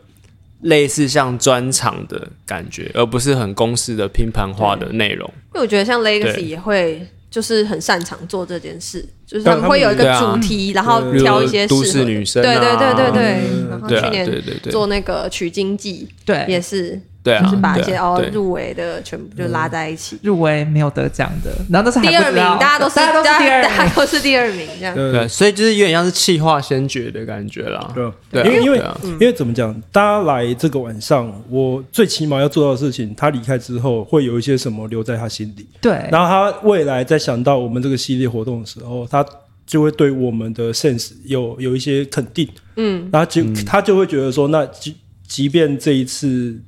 [0.63, 5.29] 类似像专场的感觉，而不是很公式的拼盘化的内容。
[5.55, 7.07] 因为我觉得像 Legacy 也会。
[7.33, 12.05] 就是很擅长做这件事，就是他们会有一个主题，然后挑一些都适合的。
[12.05, 12.45] 市女生啊。
[12.45, 13.41] 对对对对对。
[13.51, 13.69] 嗯。
[13.73, 20.19] 然后去年对对对，做那个取经记对，也是，对啊，就是把一些啊哦入围的全部就拉在一起。
[20.23, 23.93] 入围没有得奖的，然后那是第二名，大家都是大家都是第二大家名。
[23.95, 24.95] 都是第二名这样。
[24.95, 27.91] 对，所以就是有点像是气化先决的感觉啦。
[28.31, 28.97] 对因为因为啊。
[29.03, 39.22] 因为怎么讲，大家来这个晚上，我最起码要做到的事情，他离开之后会有一些什么留在他心里，对，然后他未来在想到我们这个系列活动的时候，他
[39.67, 44.97] 就会对我们的 sense 有有一些肯定，嗯，然后就、他就会觉得说，那即
[45.27, 46.59] 即便这一次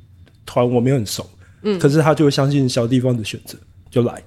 [0.47, 1.29] 团我没有很熟，
[1.63, 3.59] 嗯，可是他就会相信小地方的选择，
[3.91, 4.23] 就来。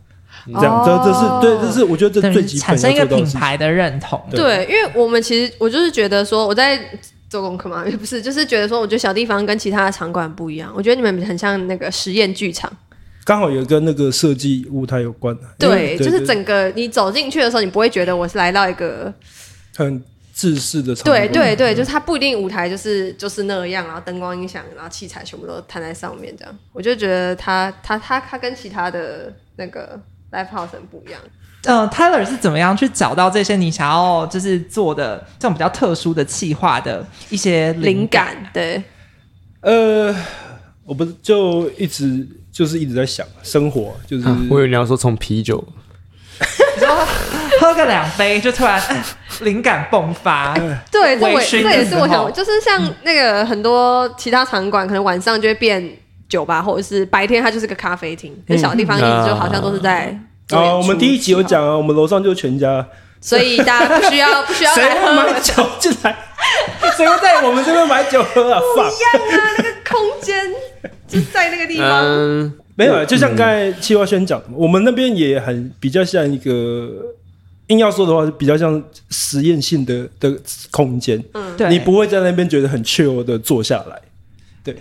[0.45, 3.05] 这样，这这是对，这是我觉得这最基本产生一个。
[3.05, 4.21] 品牌的认同。
[4.31, 6.79] 对，因为我们其实我就是觉得说我在
[7.29, 12.71] 做功课嘛，也 不是，就是觉得说，我觉得小地方跟其他的场馆不一样，我觉得你们很像那个实验剧场。
[13.27, 15.37] 刚好有跟那个设计舞台有关。
[15.59, 19.13] 对，就是整个你走进去的时候，你不会觉得我是来到一个
[19.75, 20.01] 很
[20.33, 21.27] 制式的场馆。
[21.27, 29.99] 对对对，就是它不一定舞台就是就是那样，然后灯光音响，然后器材全部都摊在上面这样，我就觉得它它它它跟其他的那个
[30.31, 31.19] live house 很不一样。
[31.65, 38.27] 呃，Tyler 是怎么样去找到这些你想要就是做的这种比较特殊的企划的一些灵感？
[38.35, 38.83] 感，对，
[39.59, 40.15] 呃，
[40.85, 42.25] 我不是就一直
[42.57, 45.63] 就是一直在想生活，就是、啊我以为你要说从啤酒，
[46.39, 47.07] 你说
[47.61, 49.03] 喝个两杯就突然哎
[49.41, 50.55] 灵感迸发，
[50.91, 55.87] 对，这我这也是我想，就是像那个很多其他场馆，可能晚上就会变
[56.27, 62.83] 酒吧，或者是白天它就是个咖啡厅，很小地方一直就好像都是在哦，我们第一集有讲啊，我们楼上就是全家，
[63.21, 66.17] 所以大家不需要不需要谁来喝酒进来？
[66.97, 68.59] 谁会在我们这边买酒喝啊？
[68.59, 70.43] 不一样啊，那个空间
[71.07, 71.89] 就在那个地方。
[72.03, 76.89] 嗯，没有啊，就像刚才戚华轩讲的，我们那边也很比较像一个，
[77.67, 80.37] 硬要说的话，是比较像实验性的的
[80.71, 81.23] 空间。
[81.33, 84.01] 嗯对，你不会在那边觉得很 chill 的坐下来。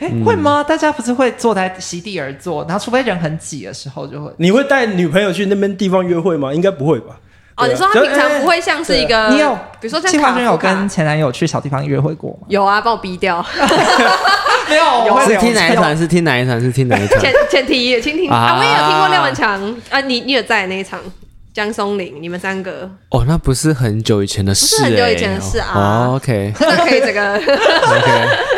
[0.01, 0.65] 哎会吗？
[0.65, 4.33] 大家不是会坐在席地而坐，然后除非人很挤的时候就会。
[4.37, 6.53] 你会带女朋友去那边地方约会吗？
[6.53, 7.21] 应该不会吧？
[7.57, 12.47] 哦，你说他平常不会像是一个，你有，比如说像计划君有跟前男友去小地方约会过吗？
[12.49, 13.41] 有啊，把我逼掉。
[14.69, 15.97] 没有，我会留是听哪一着团？
[15.97, 16.61] 是听哪一场？
[16.61, 17.21] 是听哪一场？
[17.21, 18.31] 前前提倾听。
[18.31, 18.37] 啊。
[18.37, 21.01] 啊，我也有听过廖文强啊，你你有在那一场？
[21.55, 22.83] 江松林，你们三个。
[23.09, 25.73] 哦，那不是很久以前的事、欸，不是很久以前的事啊。
[25.75, 26.53] 哦，OK。
[26.55, 28.56] 可以这个 OK，哦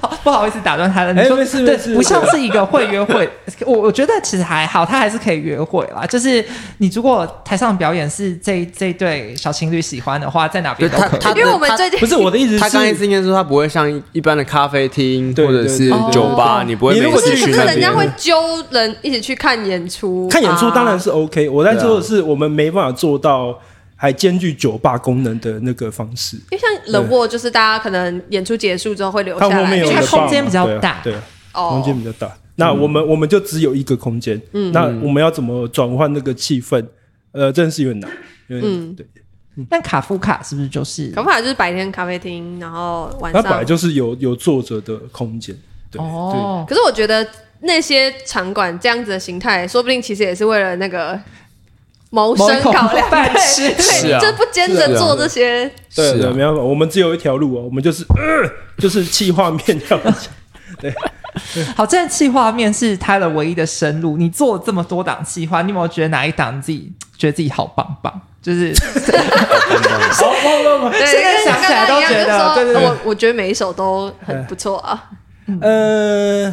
[0.22, 1.12] 不好意思打断他了。
[1.12, 3.28] 你说哎没事对不像是一个会约会。
[3.66, 6.06] 我我觉得其实还好，他还是可以约会啦。
[6.06, 6.44] 就是
[6.78, 11.20] 你如果台上表演是这这对小情侣喜欢的话，在哪边都可以。
[11.38, 17.70] 因为我们最近不是我的意思他刚才是是，应该说他不会像一般的咖啡厅或者是酒吧，对你不会你如果每次不是，可是。
[17.70, 18.34] 人家会揪
[18.70, 21.48] 人一起去看演出，看演出啊当然是 OK。
[21.48, 23.58] 我在说的是，我们没办法做到
[24.00, 26.34] 还兼具酒吧功能的那个方式。
[26.50, 32.34] 因为像冷沃，就是大家可能演出结束之后会留它下来，后面有一个因为它空间比较大对啊，哦空间比较大。
[32.56, 36.82] 那我们我们就只有一个空间，嗯那我们要怎么转换那个气氛？
[37.32, 38.10] 呃，真的是有点难，
[38.48, 39.06] 有点难对。
[39.68, 43.64] 但卡夫卡是不是就是卡夫卡就是白天咖啡厅，然后晚上它本来。
[43.64, 45.54] 就是有有坐着的空间，
[45.90, 46.02] 对对。
[46.06, 46.64] 哦？
[46.66, 47.26] 可是我觉得
[47.60, 51.20] 那些场馆这样子的形态，说不定其实也是为了那个
[52.10, 55.66] 谋生考量，饭吃对就不兼着做这些。
[55.94, 59.98] 对对，没办法，我们只有一条路哦，我们就是呃， 就是气画面跳。
[60.80, 60.92] 对。
[61.76, 64.16] 好，这气画面是他的唯一的生路。
[64.16, 68.12] 你做了这么多档气画，你有没有觉得哪一档你自己觉得自己好棒棒？
[68.42, 68.74] 就是
[70.12, 75.10] 好，不不不，现在想起来都觉得对对对我我觉得每一首都很不错啊。
[75.60, 76.52] 呃，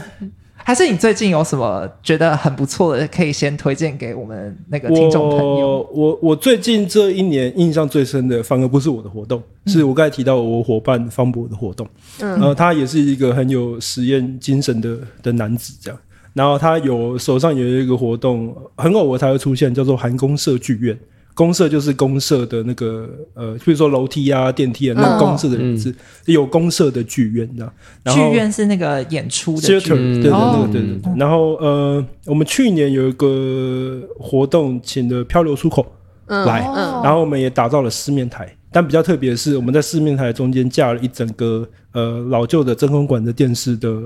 [0.68, 5.90] 还是你最近有什么觉得很不错的，可以先推荐给我们那个听众朋友？
[5.94, 11.88] 我我我最近这一年印象最深的，反而不是我的活动，是我刚才提到我伙伴方博的活动。
[12.20, 15.98] 嗯，呃，他也是一个很有实验精神的的男子，这样。
[16.34, 21.00] 然后他有手上有一个活动，很偶尔才会出现，叫做韩公社剧院。
[21.38, 25.94] 公社就是公社的那个呃，比如说楼梯啊、电梯啊，那个公社的人是、
[26.26, 27.72] 有公社的剧院这样。
[28.04, 31.00] 然后剧院是那个演出的剧 theater，对对哦对对。
[31.16, 35.86] 然后呃，我们去年有一个活动，请了漂流出口
[36.26, 38.52] 来，哦然后我们也打造了四面台。
[38.72, 44.02] 但比较特别的是，我们在四面台中间架了一整个呃老旧的真空管的电视的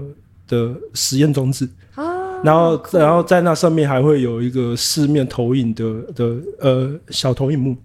[0.50, 1.66] 的实验装置。
[2.44, 7.76] 然后，然后在那上面还会有一个四面投影的的呃小投影幕，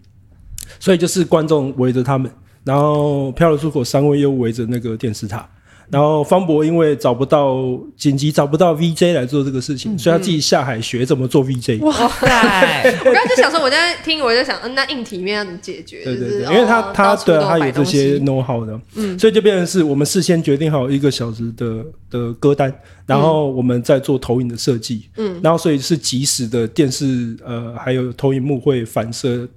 [0.80, 2.30] 所以就是观众围着他们，
[2.64, 5.46] 然后漂流出口三位又围着那个电视塔，
[5.90, 7.56] 然后方博因为找不到
[7.96, 11.80] 紧急找不到 VJ 来做这个事情，所以他自己下海学怎么做 VJ。
[11.80, 12.96] 哇塞！
[13.00, 16.04] 我刚刚就想说，我在听，我在想，嗯，那硬体面要怎么解决？
[16.04, 22.72] 就是对对对，因为他哦他对啊他有这些 know how 的，嗯，所以就变成是我们事先决定好一个小时的的歌单，
[23.06, 29.48] 然后我们再做投影的设计，嗯，然后所以是即时的电视呃还有投影幕会反射。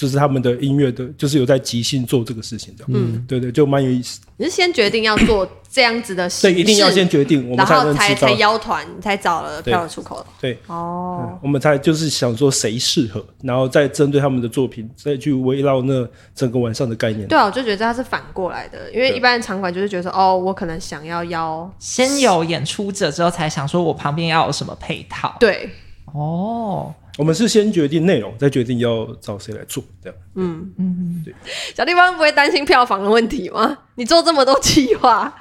[0.00, 4.18] 就是他们的音乐的，就是有在即兴做这个事情的，嗯，对对，就蛮有意思。
[4.38, 8.30] 你是先决定要做这样子的事对，一定要先决定，我们然才才才。
[8.32, 10.24] 邀团，才找了对漂流出口。
[10.40, 17.28] 对，哦，嗯我们才就是想说谁适合，然后再针对他们的作品，再去围绕那整个晚上的概念。
[17.28, 25.36] 对啊，我就觉得它是反过来的，因为一般的场馆就是觉得说，哦，我可能想要邀，先有演出者之后，才想说我旁边要有什么配套。
[25.38, 25.68] 对，
[26.14, 30.18] 哦，我们是先决定内容，再决定要找谁来做，这样。
[30.36, 31.34] 嗯嗯，对
[31.74, 33.78] 小地方不会担心票房的问题吗？
[33.96, 35.32] 你做这么多计划，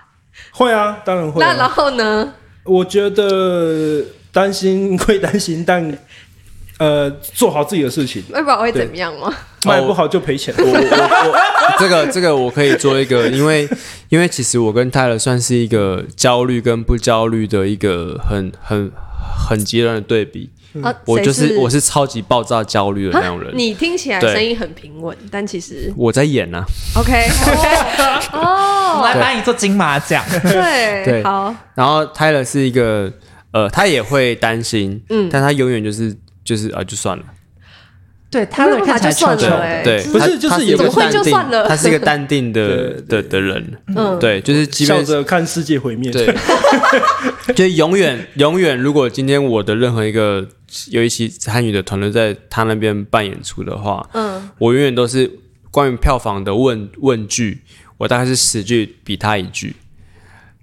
[0.51, 1.67] 会啊，当然会、那然啊。
[1.67, 2.33] 后呢？
[2.65, 5.97] 我觉得担心会担心，但
[6.77, 9.33] 呃，做好自己的事情，会不知道会怎么样吗？
[9.65, 10.53] 卖不好就赔钱。
[10.57, 13.67] 我我我这个这个我可以做一个， 因为
[14.09, 18.91] 因为其实我跟泰勒算是一个焦虑跟不焦虑的一个很很
[19.47, 20.49] 很极端的对比。
[20.83, 23.51] 啊，我就谁是我是超级暴躁焦虑的那种人。
[23.55, 26.63] 你听起来声音很平稳，但其实我在演啊
[26.95, 27.27] ，OK
[28.31, 30.23] 我 哦，我来帮你做金马奖。
[30.43, 31.23] 对对。
[31.23, 33.11] 好，然后泰勒是一个
[33.51, 35.27] 呃，他也会担心，嗯。
[35.31, 37.23] 但他永远就是就是啊、就算了，
[38.31, 41.65] 对他的看起来就算了欸对，不是就是也不会就算了。
[41.69, 46.11] 他是一个淡定的的的人，嗯，对，就是笑着看世界毁灭。
[46.11, 46.31] 对，
[47.55, 50.47] 就永远永远，如果今天我的任何一个
[50.91, 55.29] 有一期参与的团队在他那边办演出的话，嗯，我永远都是
[55.71, 57.61] 关于票房的问问句，
[57.97, 59.75] 我大概是十句比他一句，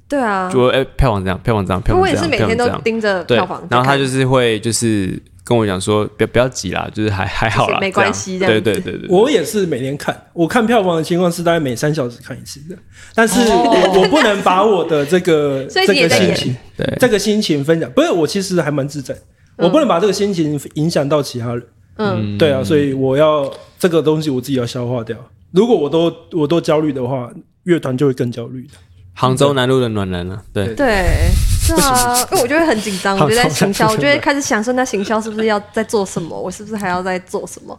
[0.08, 8.82] 对啊，就哎、票房这样，票房这样，票因为我房这样，也是每天都盯着对然后他就是会就是跟我讲说，不要不要急啦，就是还还好啦，就是没关系这样这样子。
[8.82, 9.08] 对对对。
[9.08, 12.76] 对，我也是每天看，我看票房的情况是大概每三小时看一次的，
[13.14, 13.92] 但是哦。
[13.94, 16.84] 我我不能把我的这个 这个心情，对。
[16.98, 19.16] 这个心情分享，不是我其实还蛮自在，
[19.58, 21.62] 我不能把这个心情影响到其他人，
[21.98, 25.16] 嗯，对啊，所以我要这个东西我自己要消化掉。
[25.52, 27.30] 如果我都我都焦虑的话，
[27.62, 28.74] 乐团就会更焦虑的。
[29.18, 36.38] 杭州南路的暖男啊，对，对，是啊， 因为我就会很紧张，我就在行销，我就会开始想说，那行销是不是要在做什么？
[36.38, 37.78] 我是不是还要在做什么？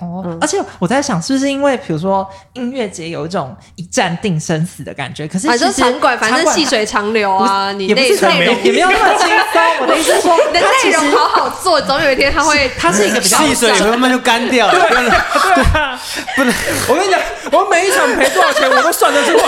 [0.00, 5.26] 哦，而且我在想，是不是因为比如说音乐节有一种一战定生死的感觉？
[5.28, 8.32] 可是反正场馆，反正细水长流啊，你内容
[8.64, 9.62] 也没有那么轻松。
[9.80, 14.72] 我的意思是说， 你的内容好好做，总有一天它会它是一个比较细水慢慢就干掉了，
[16.88, 17.20] 我跟你讲，
[17.52, 19.44] 我每一场赔多少钱我都算得出来。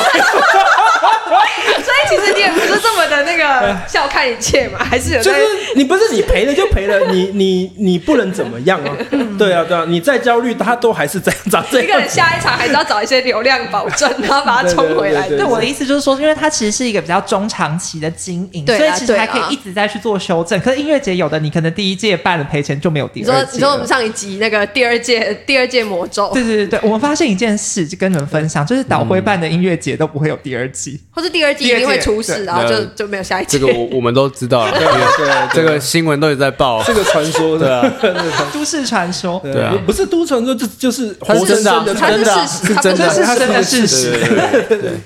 [1.82, 5.38] 所以其实你也不是这么的那个笑看一切嘛，还是有就是
[5.74, 8.96] 你不是你赔了就赔了，你 你你不能怎么样啊？
[9.38, 20.58] 对啊对啊，你再焦虑，他都还是这样长这一个人下一场还是要找一些流量保证，然后把它冲回来对对我的意思就是说，因为它其实是一个比较中长期的经营，所以其实还可以一直在去做修正。
[20.60, 23.44] 可是音乐节有的，你可能第一届办了赔钱就没有第你二你。
[23.44, 30.95] 说你说我们上一集那个第二届第二届魔咒，对对对对，我们发现一件事，就跟你们分享，就是导灰办的音乐节都不会有第二季。
[31.10, 33.58] 或是第二季一定会出事，然后就就没有下一季。
[33.58, 37.90] 这个我我们都知道了，对，这个新闻都有在报，这个传说的。
[38.52, 39.62] 都市传说，对。
[39.62, 44.12] 啊，不是都市传说，就就是活生生的，它是事实，真的是真的事实，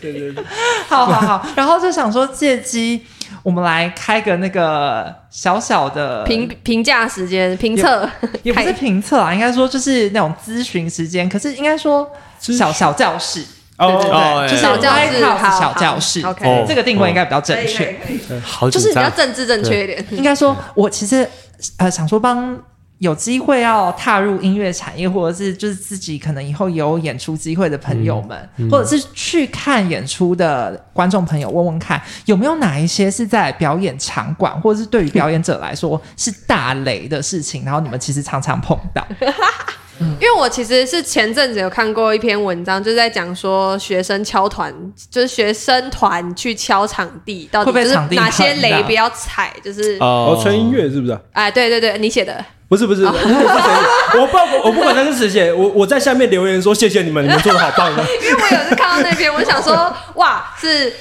[0.01, 0.45] 对对对。
[0.89, 3.03] 好好好，然后就想说借机。
[3.43, 8.07] 我们来开个那个小小的评评价时间评测，
[8.43, 11.27] 也不是评测啊，应该说就是那种咨询时间。
[11.27, 12.07] 可是应该说
[12.39, 13.43] 小小教室，
[13.87, 17.99] 哦就是小教室 White House 好小教室好，OK 哦这个定位应该比较正确。
[18.43, 20.07] 好就是比较政治正确一点。
[20.11, 21.29] 应该说，我其实
[21.79, 22.59] 呃想说帮。
[23.01, 39.03] 有机会要踏入音乐产业，或者是就是自己可能以后有演出机会的朋友们，或者是去看演出的观众朋友，问问看有没有哪一些是在表演场馆，或者是对于表演者来说是大雷的事情，然后你们其实常常碰到。
[40.01, 44.73] 因为我其实是前阵子有看过一篇文章，就是在讲说学生敲团，
[45.11, 50.37] 就是学生团去敲场地，到底就是哪些雷不要踩，就是哦。
[50.37, 51.21] 哦，纯音乐是不是啊？
[51.33, 53.33] 哎，对对对，你写的，不是不是，不是谁
[54.21, 54.37] 我不
[54.69, 58.03] 我不管他是谁写，我我在下面留言说谢谢你们，你们做的好棒的。
[58.23, 60.93] 因为我有次看到那篇，我想说，哇，是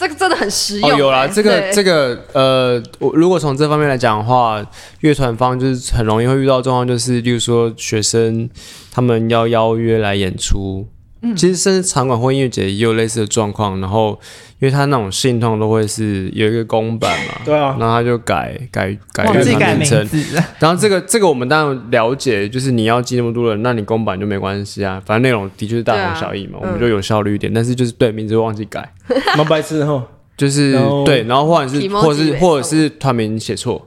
[0.00, 4.64] 这个真的很实用、哦，有啦，哎这个这个呃，我如果从这方面来讲的话，
[5.00, 8.48] 乐团方就是很容易会遇到状况，就是例如说学生
[8.90, 10.88] 他们要邀约来演出，
[11.22, 11.36] 嗯。
[11.36, 14.18] 其实甚至场馆或音乐节也有类似的状况，然后
[14.58, 17.76] 因为他那种信通都会是有一个公版嘛，对啊。
[17.78, 28.92] 然后他就改改改乐忘记改团名字，然后这个这个我们当然了解，就是你要记那么多人，那你公版就没关系啊，反正内容的确是大同小异嘛，啊我们就有效率一点，但是就是对名字忘记改。
[29.36, 30.06] 蛮白痴哈。
[30.36, 33.86] 就是然后对，然后或者是或者是或者是团名写错，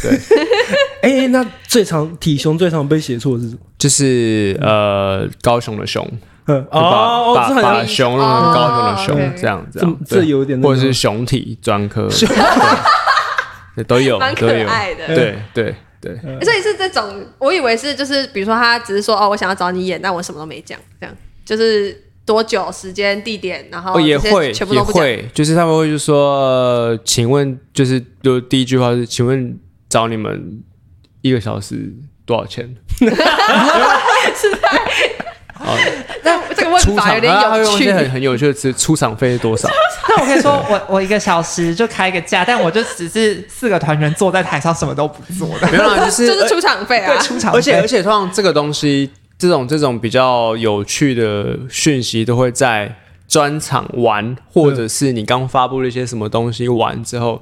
[0.00, 0.12] 对。
[1.02, 3.58] 哎，那最常体熊最常被写错是什么？
[3.76, 10.18] 就是呃高雄的熊，嗯就把哦，把把这好像熊弄成高雄的哦熊这样这这样，对。
[10.18, 12.28] 这有点或者是熊体专科，对。
[13.74, 15.06] 对都有蛮可都有，爱的。
[15.06, 21.16] 对对对，所以是这种，我以为是就是，比如说他只是说哦，我想要找你演，但我什么都没讲，这样。
[21.44, 25.02] 就是多久、时间、地点，然后哦也会也全部都不讲。
[25.02, 30.60] 会，就是他们会就说，呃请问就是就第一句话是，请问找你们
[31.22, 31.94] 一个小时
[32.26, 32.76] 多少钱？
[35.64, 36.01] 那
[36.62, 37.92] 这个问出场，法有点然后他会有趣用一些。
[37.94, 39.68] 很很有趣的词，出场费是多少？
[40.08, 52.96] 那我可以说我我一个小时就开个价，但我就只是四个团员坐在台上什么都不做的，没有啦， 就是就是出场费啊对，，出场费，而且而且，通常这个东西，这种这种比较有趣的讯息，都会在
[53.28, 57.40] 专场玩，或者是你刚发布了一些什么东西玩之后，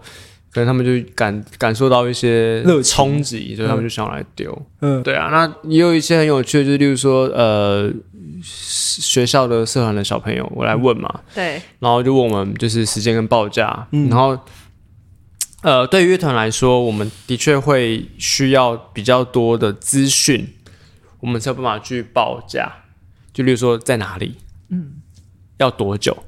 [0.53, 4.57] 可能他们就感感受到一些热情冲击，所以他们就想来丢。
[4.83, 7.91] 嗯对啊，那也有一些很有趣的，就是例如说，呃，
[8.43, 14.39] 学校的社团的小朋友，我来问嘛，对，然后就问我们就是时间跟报价，嗯然后
[15.63, 20.55] 呃，对于乐团来说，我们的确会需要比较多的资讯，
[21.21, 22.73] 我们才有办法去报价。
[23.33, 24.37] 就例如说在哪里，
[24.71, 24.95] 嗯，
[25.59, 26.25] 要多久，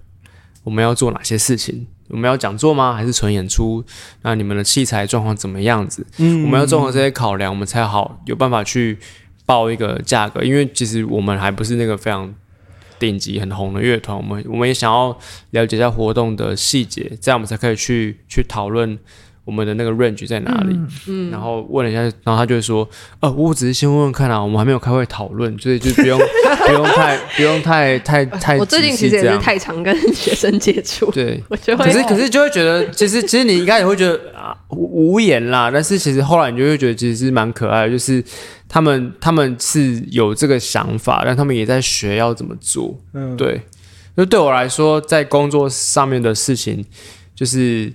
[0.65, 2.93] 我们要做哪些事情，我们要讲座吗？
[2.93, 3.83] 还是纯演出？
[4.21, 6.07] 那你们的器材状况怎么样子？
[6.19, 8.99] 嗯我们要综合这些考量，我们才好有办法去
[9.53, 10.43] 报一个价格。
[10.43, 12.35] 因为其实我们还不是那个非常
[12.99, 15.19] 顶级、很红的乐团，我们我们也想要
[15.51, 18.99] 了解一下活动的细节，这样我们才可以去去讨论
[19.45, 20.79] 我们的那个 range 在哪里。
[21.09, 22.89] 嗯，然后问了一下，然后他就会说
[23.21, 26.19] ：“呃，我只是先问问看啊，我们还没有开会讨论，所以就不用
[26.67, 38.23] 不用太不用太太太我最近其实也是太常跟学生接触，对。”我就会可是可是就会觉得，其实其实你应该也会觉得啊无无言啦，但是其实后来你就会觉得其实是蛮可爱的，就是
[38.69, 42.99] 他们他们是有这个想法，但他们也在学要怎么做。
[43.13, 43.61] 嗯，对，
[44.17, 46.85] 就对我来说，在工作上面的事情，
[47.35, 47.93] 就是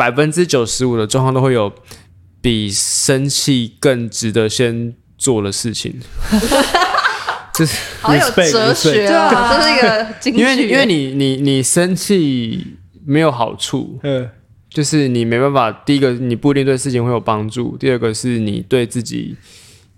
[0.00, 1.70] 百分之九十五的状况都会有
[2.40, 6.00] 比生气更值得先做的事情。
[7.52, 10.40] 就是好有哲学对啊，啊这是一个金句。
[10.40, 14.26] 因为因为你你你生气没有好处，嗯，
[14.70, 15.70] 就是你没办法。
[15.70, 19.36] 第一个，你不一定对事情会有帮助；第二个是你对自己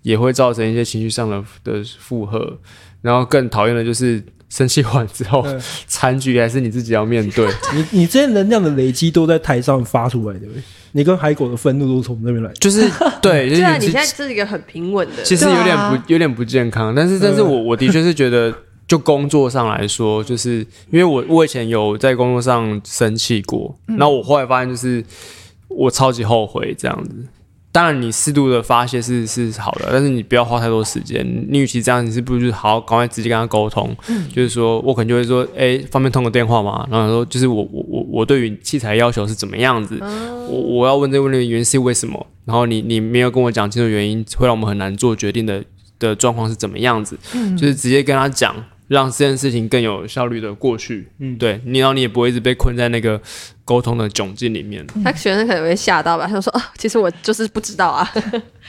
[0.03, 2.59] 也会造成一些情绪上的的负荷。
[3.03, 4.21] 然后更讨厌的就是
[4.53, 7.49] 生气完之后，嗯残局还是你自己要面对。
[7.75, 12.53] 你你这些能量的累积都在台上发出来对不对，你跟海狗的愤怒都从那边来。
[12.61, 12.87] 就是
[13.23, 18.55] 对， 就是你其现在是一个很平稳的，其实有点不有点不健康，但是但是我我的确是觉得，
[18.87, 20.59] 就工作上来说，就是
[20.91, 25.03] 因为我我以前有在工作上生气过，然后我后来发现就是
[25.69, 27.11] 我超级后悔这样子。
[27.73, 31.27] 当然，你适度的发泄是是好的，但是你不要花太多时间。
[31.49, 33.97] 你与其这样，你是不如就是好好赶快直接跟他沟通，
[34.31, 36.87] 就是说我可能就会说，哎、方便通个电话吗？
[36.91, 42.27] 然后说就是我我我我对于器材要求是怎么样子，我我要问这个问题的原因是为什么？
[42.45, 45.65] 然后你你没有跟我讲清楚原因，会让我们很难做决定的
[45.99, 47.17] 的状况是怎么样子？
[47.57, 48.55] 就是直接跟他讲，
[48.89, 51.09] 让这件事情更有效率的过去。
[51.21, 53.19] 嗯对你，然后你也不会一直被困在那个
[53.73, 54.87] 沟通的窘境里面。
[55.03, 56.27] 他学生可能会吓到吧？
[56.29, 58.07] 他就说啊，其实我就是不知道啊。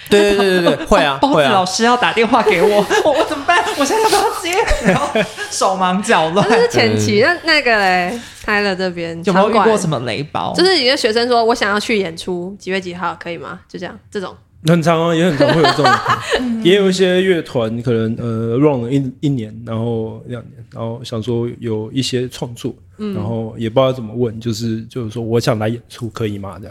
[0.10, 1.66] 对对对对对， 会啊包会啊子老。
[1.66, 3.62] 师要打电话给我， 我我怎么办？
[3.78, 4.54] 我现在要不要接？
[4.86, 5.10] 然后
[5.52, 6.48] 手忙脚乱。
[6.50, 10.00] 这是前期，那那个嘞，开了这边有没有遇过什么？
[10.06, 10.54] 雷包？
[10.56, 13.60] 就是有些学生说我想要去演出，几月几号可以吗？
[13.68, 14.34] 就这样，这种
[14.66, 15.92] 很长啊，也很长会有这种，
[16.64, 22.74] 也有一些乐团可能呃 run 了一一年，然后两年，然后想说有一些创作，
[23.14, 26.58] 然后也不知道怎么问，就是就是说我想来演出可以吗？
[26.62, 26.66] 这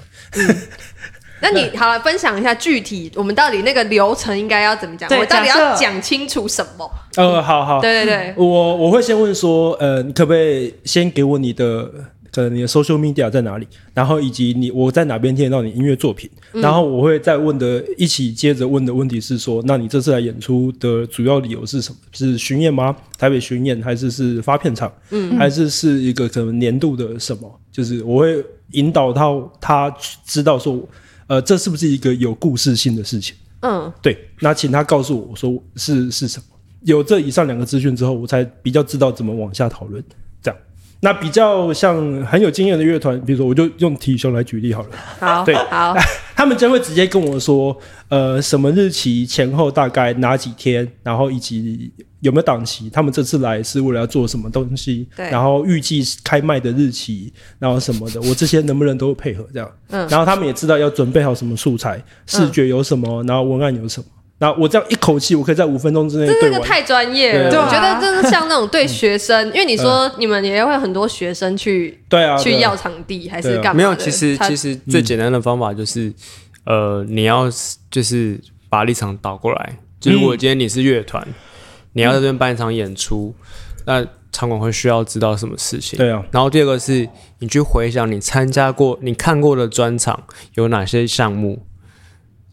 [0.45, 0.57] 样，
[1.43, 5.09] 那你好了，分享一下具体我们到底那个流程应该要怎么讲？
[5.19, 6.89] 我到底要讲清楚什么？
[7.17, 11.91] 呃，好好，对对对，我我会先问说，呃，你可不可以先给我你的
[12.33, 21.97] 可能你的 social media 在哪里，然后以及你我在哪边听得到你音乐作品，然后我会再问的一起接着问的问题是说，那你这次来演出的主要理由是什么？
[22.13, 22.97] 是巡演吗？
[23.19, 24.91] 台北巡演还是是发片场？
[25.11, 27.61] 嗯，还是是一个可能年度的什么？
[27.71, 30.81] 就是我会引导到他知道说，
[31.27, 33.37] 呃，这是不是一个有故事性的事情？
[33.61, 36.45] 嗯，对，那请他告诉我说是是什么。
[36.85, 40.03] 有这以上两个资讯之后，我才比较知道怎么往下讨论。
[41.05, 44.89] 那比较像很有经验的乐团，比如说我就用体熊来举例好了，
[45.19, 45.97] 好，对好，
[46.37, 47.77] 他们将会直接跟我说，
[48.09, 59.69] 呃，什么日期前后大概哪几天，然后以及有没有档期，他们这次来是为了要做什么东西，对然后预计开卖的日期，然后什么的，我这些能不能都配合这样？
[59.89, 64.07] 嗯然后他们也知道要准备好什么素材，视觉有什么，然后文案有什么。
[64.43, 66.51] 那我这样一口气，我可以在五分钟之内这。
[66.51, 72.25] 个太专业了，对我觉得啊真的像那种对学生，因为你说你们也会有很多学生去对。
[72.25, 73.75] 啊，去要场地还是干嘛的？
[73.75, 76.13] 没有，其实其实最简单的方法就是，
[76.65, 77.49] 呃，你要
[77.89, 79.79] 就是把立场倒过来。
[80.01, 81.25] 就如果今天你是乐团，
[81.93, 83.33] 你要在这边办一场演出，
[83.87, 85.97] 那场馆会需要知道什么事情？
[85.97, 90.25] 对啊，然后第二个是你去回想你参加过、你看过的专场
[90.55, 91.65] 有哪些项目，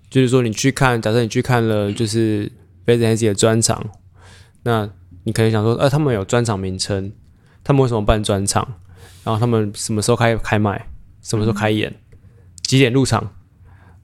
[0.09, 2.51] 就是说你去看，假设你去看了就是
[2.85, 3.85] e Hazy 的专场，
[4.63, 4.89] 那
[5.23, 7.11] 你可能想说，呃，他们有专场名称，
[7.63, 8.67] 他们为什么办专场？
[9.23, 10.87] 然后他们什么时候开开卖？
[11.21, 11.93] 什么时候开演？
[12.63, 13.31] 几点入场？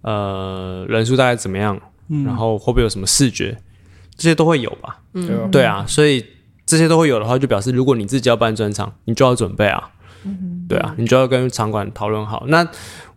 [0.02, 1.82] 呃，人数大概怎么样？
[2.24, 3.58] 然后会不会有什么视觉？
[4.16, 5.02] 这些都会有吧？
[5.52, 6.24] 对啊，所以
[6.66, 9.92] 这些都会有的话，就表示如果你自己要办专场，你就要准备啊，
[10.70, 12.46] 对啊，你就要跟场馆讨论好。
[12.48, 12.68] 那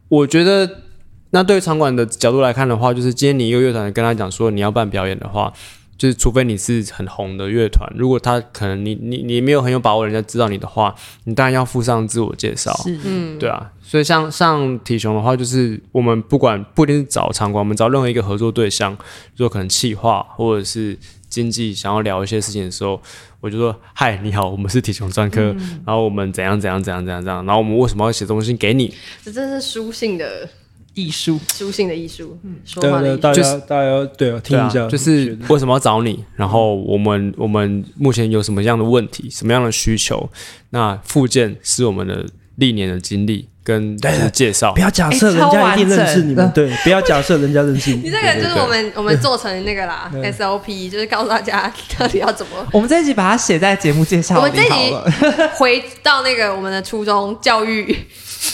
[0.09, 0.85] 我觉得，
[1.31, 5.53] 那对于场馆的角度来看的话，就是今天你一个乐团跟他讲说你要办表演的话，
[5.97, 12.73] 就是除非你是很红的乐团，如果他可能你你你没有很有把握人家知道你的话，你当然要附上自我介绍。
[12.85, 18.93] 是，嗯，对啊，所以像像体雄的话，就是我们不管不一定是找场馆，我们找任何一个合作对象，
[19.37, 20.97] 如果可能企划或者是
[21.29, 23.01] 经济想要聊一些事情的时候，
[23.41, 25.55] 我就说：“嗨，你好，我们是体雄专科，
[25.85, 28.95] 然后我们怎样怎样怎样怎样怎样，然后我们为什么要写东西给你？
[29.25, 30.49] 这真是书信的
[30.99, 31.39] 艺术。
[31.55, 33.21] 书信的艺术，说对啊对啊，话的艺术。
[33.21, 40.29] 大就是家大家要对啊，听一下，，就是为什么要找你，然后我们我们目前有什么样的问题，什么样的需求？
[40.71, 42.27] 那附件是我们的
[42.57, 44.81] 历年的经历跟就是介绍不。
[44.81, 48.11] 要假设人家一定认识你们，对，不要假设人家认识你 你。
[48.11, 55.49] 这个就是我们我们做成那个啦 SOP，就是告诉大家到底要怎么 我们这一集把它写在节目介绍我们这里一好了。
[55.55, 57.97] 回到那个我们的初中教育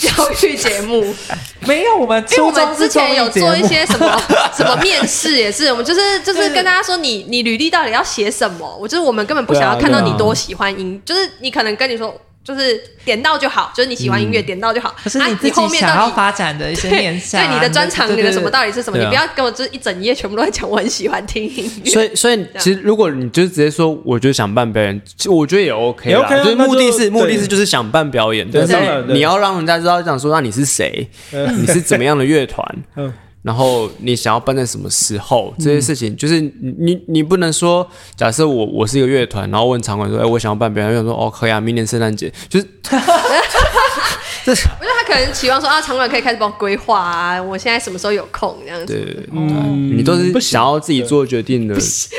[0.01, 1.15] 教育节目，
[1.67, 3.75] 没有，我们因为我们之前有做一些。
[3.75, 4.23] 些什么
[4.57, 12.15] 什么面试，也是我们就是就是跟大家说你你履历到底要写什么，我就是我们根本不想要看到你多喜欢音，就是你可能跟你说
[12.45, 18.99] 就是点到就好，就是你喜欢音乐点到就好，啊可是你自后己想要面到底发展的一些面向啊，对你的专长，你的什么到底是什么？
[18.99, 21.91] 你不要跟我就是一整页全部都在讲我很喜欢听音乐。
[21.91, 28.77] 所以，所以其实如果你就是直接说，我就想办表演，其实我觉得也 OK 也啦 OK 啊就是目的是目的是就是想办表演，但是
[29.09, 32.63] 你要让人家知道，讲说那你是谁，你是怎么样的乐团，
[32.97, 33.11] 嗯
[33.45, 37.87] 然后你想要办在什么时候，这些事情就是你你你不能说，
[38.17, 42.67] 假设我我是一个乐团，然后问场馆说，哎，我想要办表演，乐团说哦可以啊，明年圣诞节，就是
[44.47, 48.93] 我觉得他可能期望说啊，场馆可以开始帮我规划啊，我现在什么时候有空这样子。
[48.93, 49.27] 对对对，
[49.97, 51.75] 你都是不想要自己做决定的，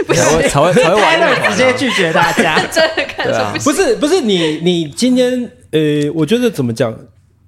[0.06, 2.60] 不才会才会才会直接拒绝大家。
[2.72, 3.72] 真的看对啊说不行。
[3.72, 5.80] 不是不是你你今天呃，
[6.14, 6.96] 我觉得怎么讲，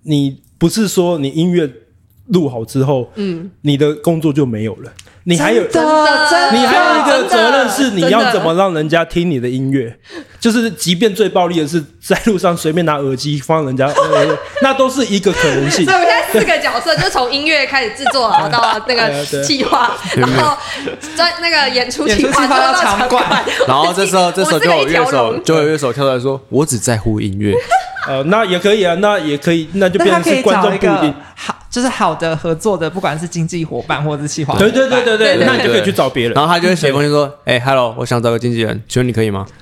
[0.04, 1.68] 你不是说你音乐
[2.30, 4.92] 录好之后，嗯，你的工作就没有了，
[5.24, 9.98] 你还有真的，真的你还有一个责任是你要怎么让人家听你的音乐，
[10.40, 15.86] 就是即便最暴力的是在路上随便拿耳机放人家，呃那都是一个可能性。
[15.88, 15.98] 所以。
[15.98, 20.58] 我们现在四个角色，就从音乐开始制作，然后到那个对企划，然后
[21.16, 27.54] 在那个演出演出企划，到到场馆馆， 然后这时候这时候就有乐手就有有乐手跳出来说，我只在乎音乐。
[28.08, 31.14] 呃，那也可以啊，那也可以，那就变成是观众不一定。
[31.36, 36.34] 好，就是好的合作的，不管是经济伙伴或者是企划伙对伴，对对对对，那你就可以去找别人。
[36.34, 36.44] 然。
[36.44, 39.46] 后他就会写封信说：“哎、h e l l o 我想找个经纪人，请问你可以吗？”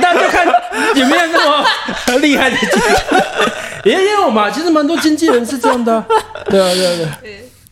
[0.00, 0.46] 那就看
[0.94, 1.62] 有没有那么
[2.20, 2.96] 厉害的经纪人，
[3.84, 4.50] 也 也有嘛。
[4.50, 6.06] 其实蛮多经纪人是这样的啊、
[6.46, 7.18] 对啊对啊对啊，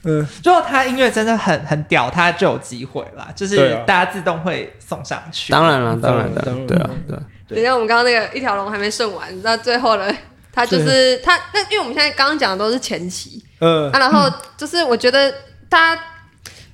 [0.04, 5.50] 嗯，如果他音乐真的很很屌，他就有机会啦，就是大家自动会送上去。
[5.50, 10.04] 当然了，当然当然了，对啊，对啊，等一下，我们刚刚那个一条龙还没顺完，那最后呢，
[10.52, 15.32] 他就是他那，因为我们现在刚刚讲的都是前期呃啊，，然后就是我觉得
[15.68, 16.02] 大家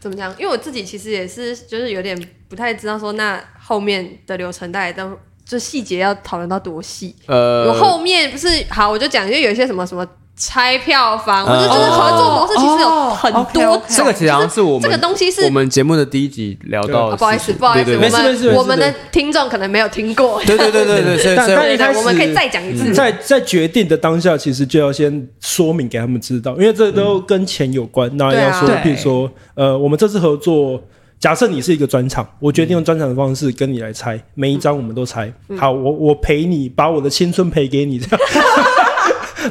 [0.00, 0.30] 怎么讲？
[0.38, 2.16] 因为我自己其实也是，就是有点
[2.48, 7.14] 不太知道说那后面的流程大概都就细节要讨论到多细。
[7.26, 10.06] 呃，我，后面不是好，我就讲，因为有一些什么什么
[10.36, 13.82] 拆票房，呃或者就是合作模式，其实有很哦多种。
[13.88, 20.38] 这个其实好像是我们这个东西是我们节目的第一集聊到不好意思，不好意思，对对我没事没事没事们我们的听众可能没有听过。
[20.44, 22.92] 对对对对对，所以一开始我们可以再讲一次。
[22.92, 28.14] 在在决定的当下，其实就要先说明给他们知道，因为这都跟钱有关。
[28.18, 30.78] 那要说，对譬如说，呃，我们这次合作，
[31.18, 35.32] 假设你是一个专场，我决定用专场的方式跟你来猜，每一张我们都猜。
[35.56, 38.20] 好，我我陪你，把我的青春赔给你，这样。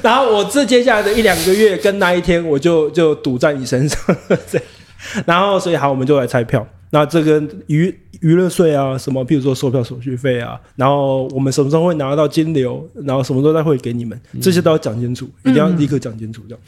[0.02, 4.00] 然后我这接下来的一两个月跟那一天，我就就赌在你身上，
[4.50, 4.60] 这。
[5.26, 6.66] 然后所以好，我们就来拆票。
[6.91, 16.60] 那这个娱娱乐税啊，什么，譬如说售票手续费啊，然后我们什么时候会拿到金流，然后什么时候再会给你们，这些都要讲清楚，一定要立刻讲清楚这样。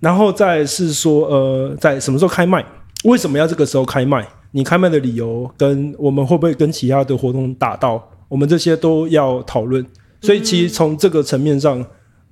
[0.00, 2.64] 然后再是说，呃，在什么时候开卖？
[3.04, 4.26] 为什么要这个时候开卖？
[4.50, 9.84] 你开卖的理由跟我们会不会跟其他的活动打到，我们这些都要讨论。
[10.20, 11.84] 所以其实从这个层面上，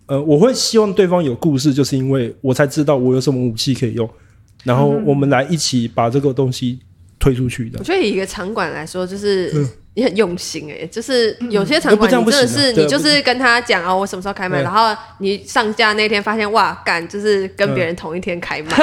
[0.07, 4.09] 呃，我会希望对方有故事，就是因为我才知道我有什么武器可以用，
[4.65, 6.79] 然后我们来一起把这个东西
[7.19, 7.79] 推出去的。
[7.79, 7.85] 我。
[7.85, 9.69] 觉得以一个场馆来说，就是嗯。
[9.99, 18.77] 你很用心哎、就是有些场馆你真的是你就是跟他讲哦，我什么时候开卖，然后你上架那天发现哇，干就是跟别人同一天开卖，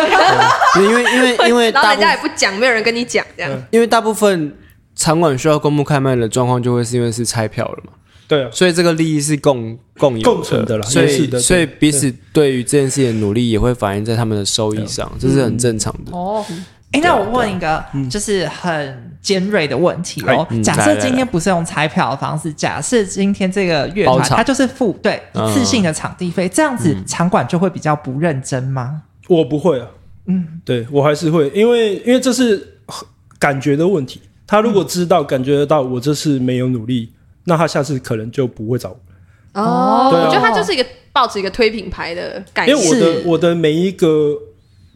[0.82, 3.64] 因为因为因为 然后人家也不讲，没有人跟你讲这样。
[3.70, 4.58] 因为大部分
[4.96, 7.94] 场馆需要公布开卖的状况，就会是因为是拆票了嘛，
[8.34, 12.54] 对啊，所以这个利益是共共有共存的啦所以是的所以彼此对。
[12.54, 16.12] 于这件事情的努力也会反映在他们的收益上，这是很正常的。
[16.12, 16.46] 哦，
[16.92, 20.46] 哎，那我问一个就是很尖锐的问题哦。
[20.52, 20.62] 嗯。
[20.62, 25.50] 假设今天不是用彩票的方式，假设今天这个乐团它就是付对嗯。
[25.50, 29.02] 一次性的场地费，这样子场馆就会比较不认真吗？
[29.28, 29.88] 我不会啊，
[30.28, 32.78] 嗯，对我还是会，因为因为这是
[33.40, 34.22] 感觉的问题。
[34.46, 37.12] 他如果知道、感觉得到我这次没有努力，
[37.46, 38.98] 那他下次可能就不会找我。
[39.62, 42.78] 哦，对啊我觉得他就是一个抱着一个推品牌的概念。
[42.78, 44.36] 因为我的我的每一个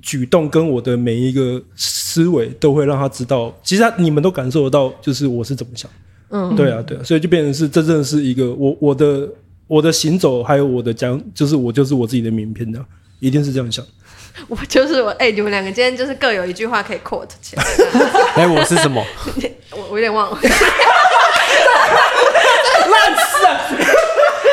[0.02, 5.90] 举动跟我的每一个思维都会让他知道，其实他你们都感受得到，就是我是怎么想。
[6.30, 9.30] 嗯，对啊，对啊，所以就变成是真正是一个我我的
[9.68, 12.84] 我的行走，还有我的讲，就是我就是我自己的名片的，
[13.20, 13.86] 一定是这样想。
[14.50, 17.64] 我就是我，哎、你们两个今天就是各有一句话可以 quote 起来。
[18.36, 19.04] 哎，我是什么？
[19.72, 20.38] 我我有点忘了，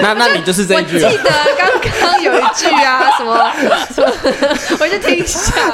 [0.00, 1.70] 那那你就是这我一句啊记得刚
[2.00, 3.52] 刚有一句啊， 什么
[3.94, 4.10] 什么，
[4.80, 5.52] 我就听一下。
[5.66, 5.72] 哇，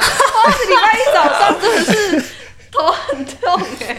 [0.57, 2.23] 这礼拜一早上真的是
[2.71, 3.97] 头很痛哎、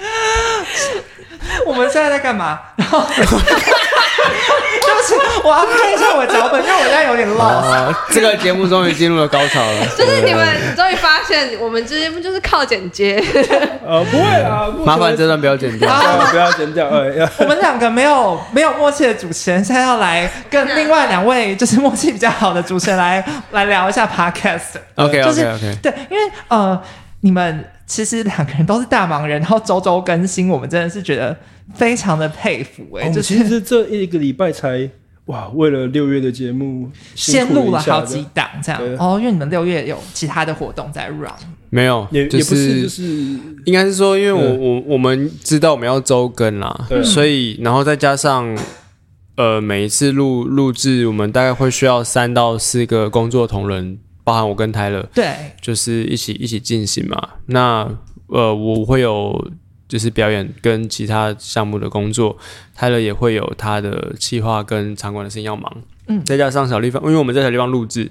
[1.66, 2.58] 我们现在在干嘛？
[2.76, 7.38] 然后，对不起，我要看一下我的脚本，因为我现在有点 lost。
[7.38, 9.86] 哦， 这个节目终于进入了高潮了。
[9.96, 10.46] 就是你们
[10.76, 13.22] 终于发现，我们之间不就是靠剪接？
[13.86, 15.90] 呃，不会啊，麻烦这段不要剪掉。
[15.90, 24.78] 啊不要剪掉，哎呀，我们两个没有没有默契的主持人，现在要来跟另外两位就是默契比较好的主持人来来聊一下 podcast。
[24.96, 26.80] OK 就是 OK OK，对，因为呃，
[27.20, 31.36] 你们其实两个人都是大忙人，然后周周更新，我们真的是觉得
[31.74, 34.88] 非常的佩服哎、我们就是其实这一个礼拜才
[35.26, 38.80] 哇，为了六月的节目辛先录了好几档这样。
[38.98, 41.30] 哦，因为你们六月有其他的活动在 run，
[41.68, 43.02] 没有，就也也不是就是
[43.64, 48.58] 应该是说，因为我嗯我我们知道我们要周更啦，所以然后再加上
[49.36, 53.98] 呃每一次录录制，我们大概会需要三到四个工作同仁，
[54.30, 57.30] 包含我跟泰勒，对，就是一起一起进行嘛。
[57.46, 57.84] 那
[58.28, 59.50] 呃我会有
[59.88, 62.38] 就是表演跟其他项目的工作，
[62.76, 66.24] 泰勒也会有他的企划跟场馆的事情要忙，嗯。
[66.24, 68.08] 再加上小地方，因为我们在小地方录制，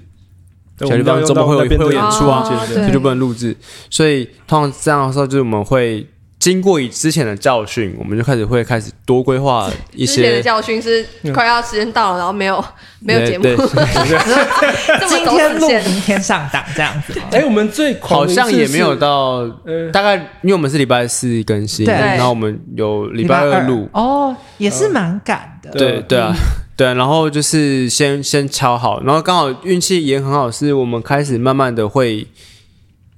[0.80, 2.42] 小地方周末会有会有演出啊？
[2.44, 3.56] 哦所以就不能录制。
[3.88, 6.06] 所以通常这样的时候，就是我们会
[6.40, 10.42] 经过以之前的教训，我们就开始会开始多规划一些之前的。
[10.42, 12.64] 教训是快要时间到了，然后没有
[13.00, 13.44] 没有节目，
[15.06, 15.68] 今天录。
[15.68, 17.26] 明天上档这样子吗。
[17.30, 25.70] 哎，我们最狂好像也没有到，呃大概因为我们是礼拜四更新，然后我们有礼拜二录，哦，也是蛮赶的。
[25.72, 26.34] 对对啊，
[26.74, 32.26] 对啊，然后就是先先敲好，然后刚好运气也很好，是我们开始慢慢的会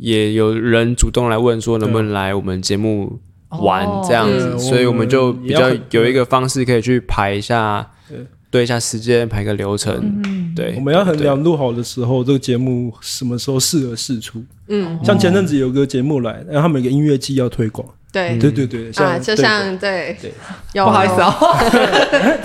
[0.02, 8.18] 也有人主动来问说能不能来我们节目玩哦这样子，嗯所以我们就比较有一个方式可以去排一下对，
[8.50, 10.20] 对一下时间，排个流程，
[10.56, 14.42] 对，我们要衡量录好的时候，这个节目什么时候适合试出。
[14.66, 18.36] 嗯，像前阵子有个节目来，然后他们有个音乐季要推广，对。
[18.38, 20.16] 对对对，啊，就像对。
[20.20, 20.32] 对，
[20.74, 21.56] 有不好意思哦，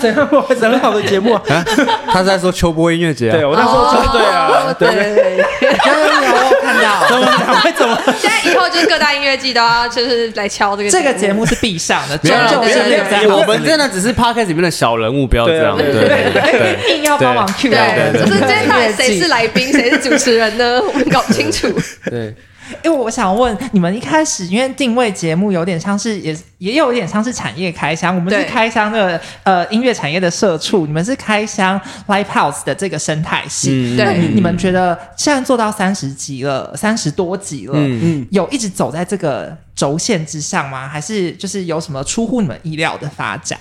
[0.00, 1.42] 怎样，我很好的节目啊，
[2.10, 4.88] 他是在说秋波音乐节啊，对我那时候就对啊，哦对。
[4.88, 5.44] 对对对。
[5.86, 6.88] 有有有，我有看到。
[8.18, 11.44] 现在以后就是各大音乐季都要就是来敲这个这个节目。
[11.46, 13.28] 是必上的，没有啦终究是对对对没有。
[13.30, 16.02] 在我们真的只是 podcast 里面的小人物，不要这样，对对。
[16.02, 16.06] 啊
[16.44, 16.58] 对。
[16.58, 20.80] 对硬要帮忙 Q 到对，我就是今天到底谁是来宾，谁是主持人呢？
[20.82, 21.68] 我们搞不清楚。
[22.10, 22.34] 对，
[22.84, 33.70] 因为我想问你们一开始，因为定位节目有点像是也也有一点像是产业开箱，我们是开箱的呃音乐产业的社畜，你们是开箱 live house 的这个生态系。
[33.70, 37.74] 嗯那对你们觉得现在做到三十集了，三十多集了，
[38.30, 40.88] 有一直走在这个轴线之上吗？
[40.88, 43.58] 还是就是有什么出乎你们意料的发展？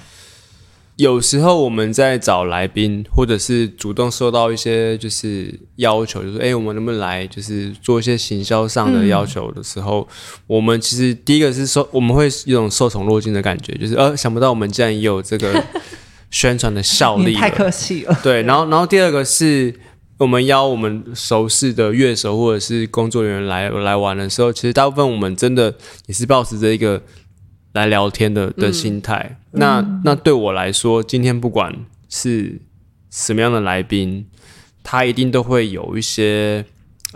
[0.98, 10.08] 有时候我们在找来宾，或者是主动收到一些就是要求，就是：“哎、我们能不能来？”就是做一些行销上的要求的时候，
[10.48, 15.64] 我们其实第一个是受，我们会有种受宠若惊的感觉，就是呃，想不到我们竟然也有这个
[16.32, 18.20] 宣传的效力太客气了。
[18.24, 19.72] 对，然后然后第二个是
[20.18, 25.76] 我们邀我们熟识的乐手或者是工作人员来来玩的时候，其实大部分我们真的
[26.08, 27.00] 也是保持着一个
[27.74, 29.40] 来聊天的的心态。
[29.52, 31.74] 那那对我来说，今天不管
[32.10, 32.60] 是
[33.10, 34.28] 什么样的来宾，
[34.84, 36.66] 他一定都会有一些。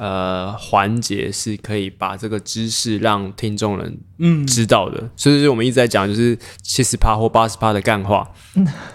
[0.03, 8.27] 呃，环节是可以把这个知识让听众人嗯，知道的，所以我们一直在讲，就是七十趴或八十趴的干话，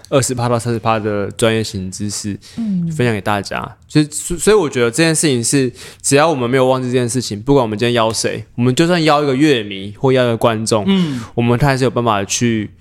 [0.09, 2.91] 二十趴到三十趴的专业型知识，嗯。
[2.91, 3.77] 分享给大家。
[3.87, 12.71] 所以，所以我觉得这件事情是，只要我们没有忘记这件事情，不管我们今天邀谁，我们就算邀一个乐迷或邀一个观众，嗯，我们他还是有办法去，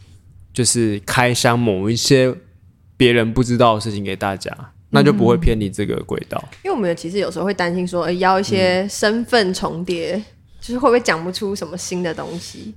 [0.53, 2.35] 就是开箱某一些
[2.97, 4.51] 别人不知道的事情给大家，
[4.91, 6.43] 那就不会偏离这个轨道。
[6.64, 10.16] 因为我们其实有时候会担心说，呃邀一些身份重叠，
[10.61, 12.74] 就是会不会讲不出什么新的东呃，西？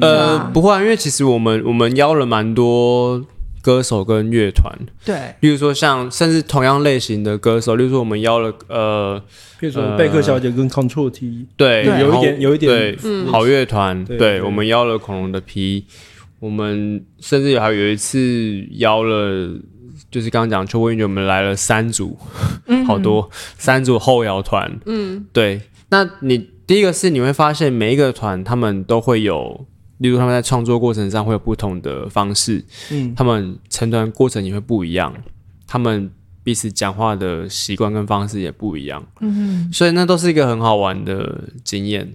[0.00, 3.22] 对啊不会、啊，因为其实我们我们邀了蛮多
[3.60, 9.22] 歌手跟乐团，对，例如说像甚至同样类型的歌手，例如说我们邀了呃
[9.60, 13.26] 比如说呃贝克小姐跟 Control T，对，对有一点有一点对，嗯。
[13.26, 15.84] 好乐团，对我们邀了恐龙的皮，
[16.40, 19.54] 我们甚至还有一次邀了，
[20.12, 22.16] 就是刚刚讲秋波音乐，我们来了三组，
[22.66, 22.86] 嗯。
[22.86, 29.66] 好多三组后摇团，嗯，对，那你第一个是你会发现每一个团他们都会有，
[29.98, 35.14] 例如他们在创作过程上会有不同的方式，嗯，他们成团过程也会不一样，
[35.66, 36.10] 他们
[36.42, 42.12] 彼此讲话的习惯跟方式也不一样，嗯所以那都是一个很好玩的经验。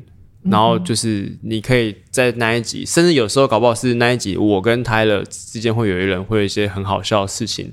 [0.49, 7.71] 然后就是你可以在那一集，甚至有时候搞不好是那一集，我跟泰勒之间会有一人会有一些很好笑的事情，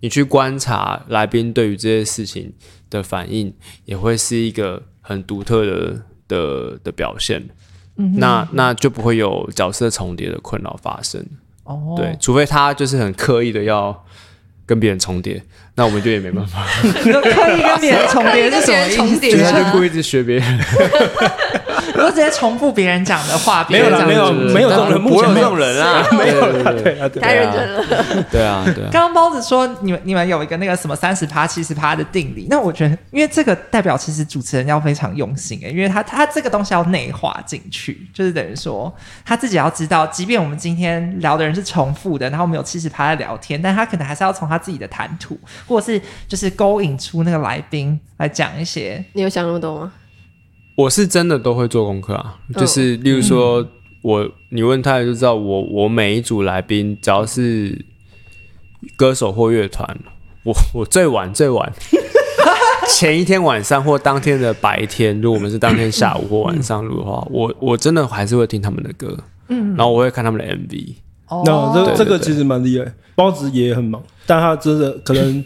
[0.00, 2.52] 你去观察来宾对于这些事情
[2.90, 7.48] 的反应，也会是一个很独特的的的表现。
[7.96, 11.24] 嗯那那就不会有角色重叠的困扰发生。
[11.62, 14.04] 哦，对，除非他就是很刻意的要
[14.66, 15.40] 跟别人重叠，
[15.76, 19.20] 那我们就也没办法， 你说刻意跟别人重叠是什么意思？
[19.30, 20.58] 就是啊他就故意一直学别人。
[21.96, 27.84] 我直接重复别人讲的话，没有啦别人讲的没有没有这种人，目前没有不会有这种人啊， 没有啦，对啊，对啊，太认真了。
[28.30, 28.90] 对啊，对啊。
[28.92, 38.92] 刚刚包子说你们你们有一个那个什么三十趴七十趴的定理，那我觉得因为这个代表其实主持人要非常用心诶，因为他他这个东西要内化进去，就是等于说
[39.24, 49.92] 他自己要知道，即便我们今天聊的人是重复的，然后我们有七十趴在聊天，但他可能还是要从他自己的谈吐，或者是就是勾引出那个来宾来讲一些，你有想那么多吗？
[50.76, 52.54] 我是真的都会做功课啊，嗯。
[52.60, 53.66] 就是例如说，
[54.02, 57.84] 我你问他就知道我我每一组来宾，只要是
[58.96, 59.98] 歌手或乐团，
[60.44, 61.72] 我我最晚最晚
[62.90, 69.16] 前一天晚上或当天的白天，如果我们是当天下午或晚上录的话，我我真的还是会听他们的歌，
[69.48, 70.94] 嗯，然后我会看他们的 MV，
[71.28, 71.42] 哦。
[71.46, 75.44] 那这这个其实蛮厉害，包子也很忙，但他真的可能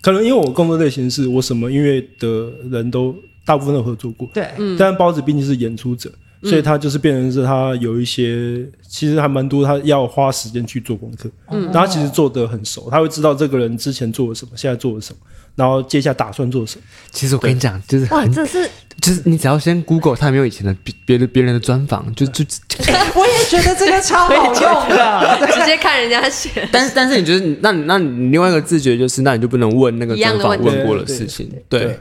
[0.00, 3.14] 可能因为我工作类型是我什么音乐的人都
[3.44, 6.10] 大部分都合作过，对，但包子毕竟是演出者，
[6.42, 15.18] 所以他就是变成是他有一些其实还蛮多，他要花时间去做功课，嗯，然后他其实做得很熟，他会知道这个人之前做了什么，现在做了什么，
[15.54, 18.68] 然后接下来打算做什么，其实我跟你讲，就是哇，很这是
[19.00, 22.44] 就是你只要先 Google 他有没有以前的别别的别人的专访，就就
[23.14, 24.54] 我也觉得这个超好用
[24.88, 26.66] 的，直接看人家写。
[26.72, 31.98] 但是但是你觉得你那你那你另外一个自觉就是，那你就不能问那个专访问过的事情，对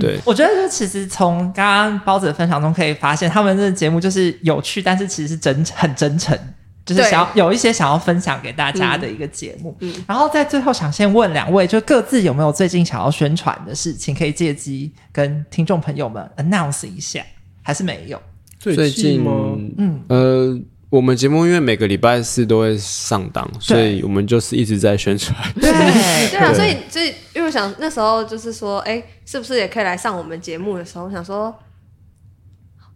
[0.00, 0.20] 对对。
[0.24, 6.36] 我觉得就其实从刚刚包子的分享中可以发现，他们这个节目就是有趣，但是其实是真很真诚，
[6.84, 9.76] 就是想要有一些想要分享给大家的一个节目。
[10.06, 17.24] 然后在最后想先问两位，就各自有没有最近想要宣传的事情，可以借机跟听众朋友们 announce 一下，
[17.62, 18.20] 还是没有？
[18.58, 19.58] 最近吗？
[19.76, 20.60] 嗯，呃，
[20.92, 25.34] 我们节目因为每个礼拜四都会上档，所以我们就是一直在宣传。
[25.58, 25.72] 对。
[25.72, 31.46] 对啊，所以所以因为我想那时候就是说，哎、是不是也可以来上我们节目的时候，我想说，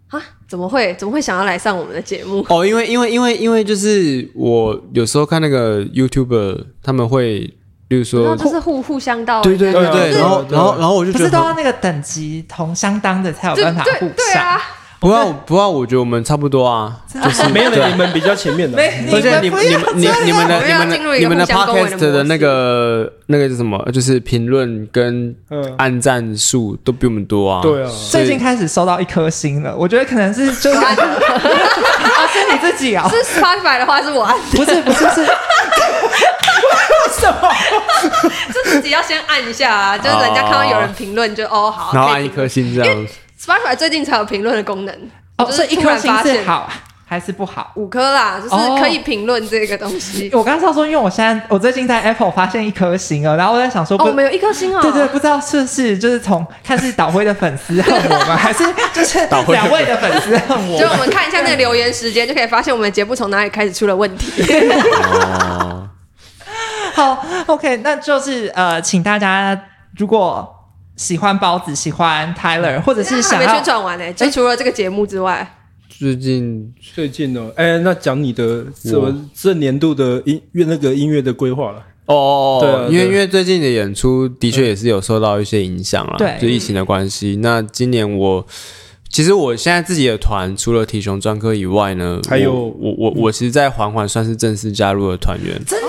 [0.08, 0.94] 啊，怎么会？
[0.96, 2.44] 怎么会想要来上我们的节目？
[2.50, 7.38] 哦，因为因为因为因为就是我有时候看那个 YouTuber，他们会，
[7.88, 14.10] 例如然说，就是互互相到，对对对然后然后然后我就不觉得很，是都要那个等级同相当的才有办法互上？
[14.14, 14.60] 对啊，
[14.98, 23.78] 不要不要，我觉得我们差不多啊，就是没有你们比较前面的，没而且你你们你你们的你们要进入一个的你们的 podcast 的那个那个是什么？
[23.92, 27.60] 就是评论跟嗯，按赞数都比我们多啊。
[27.62, 30.94] 对啊，最近开始收到一颗星了，我觉得可能是就 是啊，
[32.32, 35.26] 是你自己啊、 是 Spotify 的话是我按，不是不是是。
[37.20, 37.48] 什么？
[38.52, 43.06] 就自己要先按一下啊，就是人家看到有人评论就哦好，然后按一颗星这样。
[43.38, 44.94] Spotify 最近才有评论的功能，
[45.38, 46.70] 哦，就是所以一突颗星然发现是好
[47.08, 47.70] 还是不好？
[47.76, 50.28] 五颗啦，就是哦可以评论这个东西。
[50.34, 61.08] 我刚刚说，因为我现在我最近在 Apple 发现一颗星了，然后我在想说，哦，不，我们有一颗星哦，对对，不知道是不是就是从看是导辉的粉丝恨我们， 还是就是两位的粉丝恨我就我们？
[61.10, 64.42] 看一下那个留言时间，就可以发现我们的节目从哪里开始出了问题。
[65.44, 65.88] 哦，
[66.96, 69.56] 好，OK，那就是呃，请大家
[69.96, 70.55] 如果
[70.96, 86.36] 喜欢包子、喜欢 Tyler，或者是还没想要宣传完呢，就除了这个节目之外，最近最近哦，哎，那讲你的什么这年度的音乐那个音乐的规划了，哦，对啊因为因为最近的演出的确也是有受到一些影响啦，对。
[86.40, 87.38] 就疫情的关系。
[87.42, 88.46] 那今年我
[89.08, 95.54] 其实我现在自己的团除了体雄专科以外呢，还有我我我我其实，在缓缓算是正式加入了团员。
[95.66, 95.88] 真的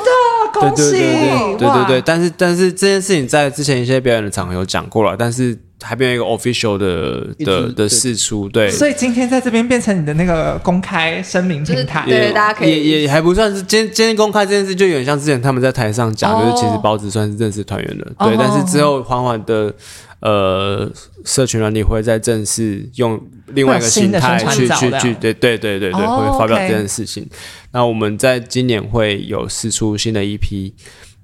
[0.53, 7.89] 恭喜，对对对对哇对，但是但是这件事情在之前一些表演的场合有讲过了，但是还没有一个 official 的的的对。
[7.89, 16.43] 释出，对，所以今天在这边变成你的那个公开声明平台，就是对大家可以也也还不算是今天今天公开这件事，就有点像之前他们在台上讲，哦。
[16.43, 18.27] 就是其实包子算是正式团员了，哦。
[18.27, 19.73] 对，但是之后缓缓的
[20.19, 20.89] 呃，
[21.25, 23.19] 社群软体会在正式用
[23.53, 27.27] 另外一个形态去去去，对对对对对，哦会发表这件事情。
[27.71, 30.73] 那我们在今年会有试出新的一批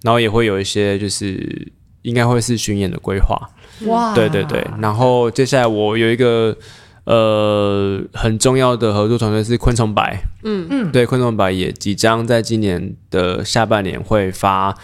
[0.03, 1.71] 然后也会有一些就是
[2.01, 3.39] 应该会是巡演的规划，
[3.85, 6.55] 哇，对对对，然后接下来我有一个
[7.05, 10.67] 呃很重要的合作团队是昆虫白，嗯。
[10.69, 14.75] 嗯对，昆虫白也即将在今年的下半年会发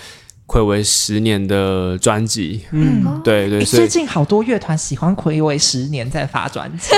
[0.47, 6.91] 暌违十年的专辑，嗯，对对，诶所以最近好多乐团喜欢暌违十年再发专辑，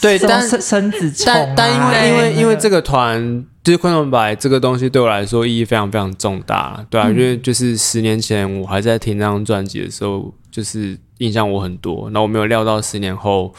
[0.00, 3.46] 对 但生生子但但因为因为因为这个个团。
[3.68, 13.54] 就是昆虫白这个东西对我来说意义非常非常重大，对啊，因为就是十年前我还在听那张专辑的时候，就是印象我很多，那我没有料到十年后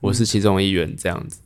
[0.00, 1.42] 我是其中一员这样子。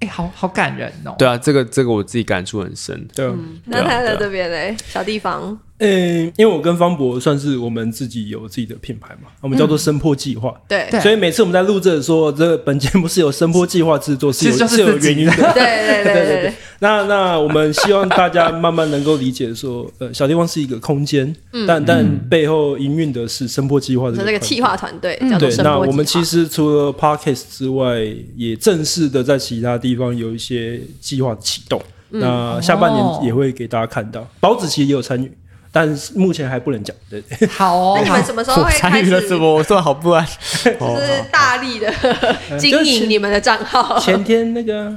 [0.00, 1.14] 哎，好好感人哦。
[1.16, 3.06] 对啊，这个这个我自己感触很深。
[3.14, 3.60] 对嗯。
[3.66, 10.54] 那他在这边嘞，小地方，嗯，因为我跟方博算是我们自己有自己的品牌嘛，我们叫做声波计划。
[10.66, 10.86] 对。
[10.90, 11.00] 对。
[11.00, 15.32] 所以每次我们在录这说，这个本节目是有声波计划制作，是有是是有原因的。
[15.52, 21.66] 对对对对 对，那那我们希望大家慢慢能够理解说，呃，小地方是一个空间，嗯。
[21.66, 28.00] 但但背后营运的是声波计划的是这个企划团队对，那我们其实除了 podcast 之外，
[28.34, 31.80] 也正式的在其他地方有一些计划启动。
[32.10, 32.20] 嗯。
[32.20, 35.30] 那下半哦年也会给大家看到，包子其实也有参与，
[35.78, 36.96] 但是目前还不能讲。
[37.10, 39.10] 对，好哦那， 你们什么时候会开始？
[39.10, 39.56] 就是么？
[39.56, 40.26] 我说好不安。
[40.26, 41.92] 就 是大力的
[42.58, 44.90] 经营你们的账号，前天那个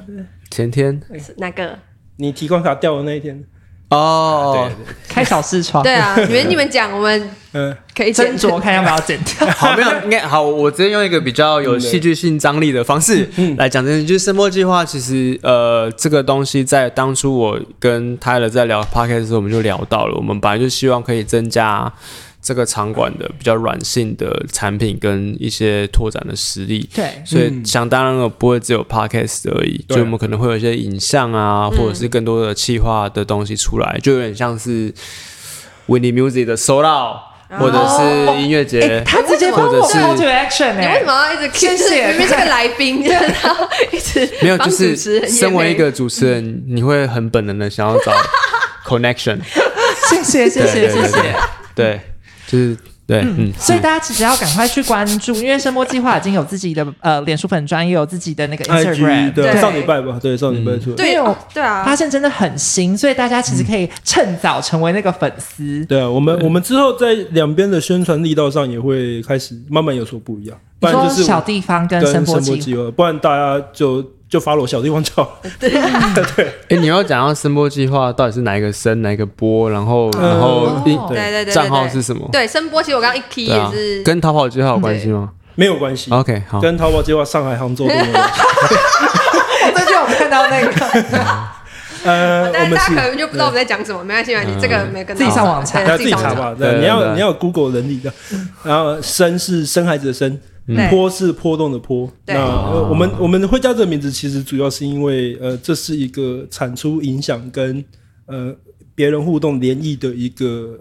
[0.49, 1.77] 前天是哪个？
[2.15, 3.43] 你提款卡掉的那一天，
[3.89, 4.69] 哦，
[5.07, 9.47] 开小视窗，对啊， 你们你们讲，我们嗯，可以剪斟酌看要不要剪掉。
[9.57, 13.27] 好，没有，应该好，我直接用一个比较有戏剧性张力的方式
[13.57, 14.05] 来讲这件事。
[14.05, 21.91] 就是声波计划，其实呃，这个东西在当初我跟泰勒在聊 podcast 的时候，我们就聊到了，我们本来就希望可以增加
[22.49, 26.89] 这个场馆的比较软性的产品跟一些拓展的实力。
[26.95, 29.97] 对，所以想当然了，不会只有 podcast 而已，对。
[29.97, 34.91] 就我们可能会有一些影像啊，或者是更多的企划的东西出来，就有点像是
[35.87, 42.07] Winnie Music 的 Sold Out，或者是音乐节哎，，他直接帮我或者是 call to action 你为哎什，么要一直谢谢。
[42.07, 44.97] 明明是个来宾，然后一直没有，就是
[45.29, 48.11] 身为一个主持人，你会很本能的想要找
[48.87, 49.37] connection，
[50.09, 51.35] 谢谢谢对谢谢谢。
[51.75, 52.01] 对，
[52.49, 52.75] 就是
[53.05, 60.95] 对，嗯，所以大家其实要赶快去关注，因为声波计划已经有自己的呃脸书粉专，也有自己的那个 Instagram，对啊，对上礼拜吧，对，上礼拜出来。
[60.95, 65.83] 对因为我哦对啊，发现真的很新，所以大家其实可以趁早成为那个粉丝。
[65.85, 75.41] 对啊，我们我们之后在两边的宣传力道上也会开始慢慢有所不一样，不然就是小地方跟声波计划，不然大家就就 follow 小地方就好。
[76.69, 80.29] 哎，你要讲到声波计划到底是哪一个声，哪一个波，然后嗯。
[80.29, 81.89] 然后对对对对，账号对。
[81.89, 82.29] 是什么？
[82.31, 83.71] 对声波，其实我刚刚一啊。
[83.73, 85.31] 也是，跟逃跑计划有关系吗？
[85.55, 88.41] 没有关系，？OK，好，跟逃跑计划上海、杭州都没有关系。
[89.67, 90.71] 我最近有看到那个，
[92.05, 95.83] 呃，我但是们大家可能就不知道我们在讲什么，没关系，没关系，这个没跟自己上网查。
[95.97, 96.33] 自己查。
[96.33, 96.55] 吧。
[96.57, 98.09] 对对，你要你要有 Google 能力的。
[98.63, 100.39] 然后生是生孩子的生，
[100.75, 102.11] 对波是波动的波。
[102.25, 107.83] 对那呃我们我们会叫这个名字，其实主要是因为呃，这是一个产出影响跟
[108.25, 108.55] 呃
[108.93, 110.77] 别人互动联谊的一个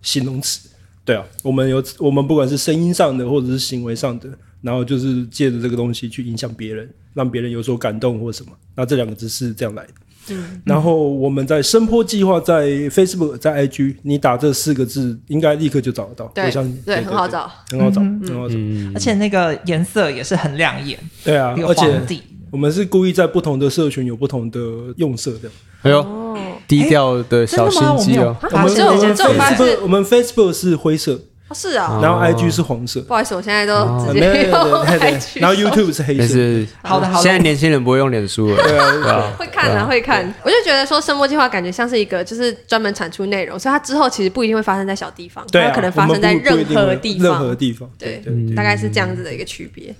[0.00, 0.68] 形容词。
[1.04, 4.28] 对啊，我们有我们不管是声音上的或者是行为上的，
[4.60, 8.52] 然后就是借着这个东西去影响别人，让别人有所感动或什么。
[8.76, 9.92] 那这两个字是这样来的。
[10.30, 16.26] 嗯然后我们在声波计划在 Facebook 在 IG，你打这四个字，应该立刻就找得到。
[16.34, 17.50] 对我相信对，很好，找。
[17.70, 18.54] 很好找，很好找。
[18.56, 22.20] 嗯而且那个颜色也是很亮眼，对啊而且。
[22.52, 24.60] 我们是故意在不同的社群有不同的
[24.98, 25.48] 用色的。
[25.80, 26.36] 哎呦，哦，
[26.68, 28.36] 低调的小心机哦。
[28.42, 31.18] 啊我们这我们这种发现 Facebook 我们 Facebook 是灰色，
[31.52, 36.26] 哦是啊，然后 IG 是黄色，不好意思，我现在都啊直没有没有接用对对 IG 对， 然后 YouTube 是黑色。
[36.26, 37.22] 是好的好的。
[37.22, 40.34] 现在年轻人不会用脸书了，对啊，对啊，会看啊，会看。
[40.42, 47.56] 我就觉得说声波计划感觉像是一个就是专门产出内容，所以它之后其实不一定会发生在小地方，对啊，它可能发生在我们不不一任定会何地任何方。
[47.56, 47.90] 地方。
[47.98, 49.94] 对对对，大概是这样子的一个区别。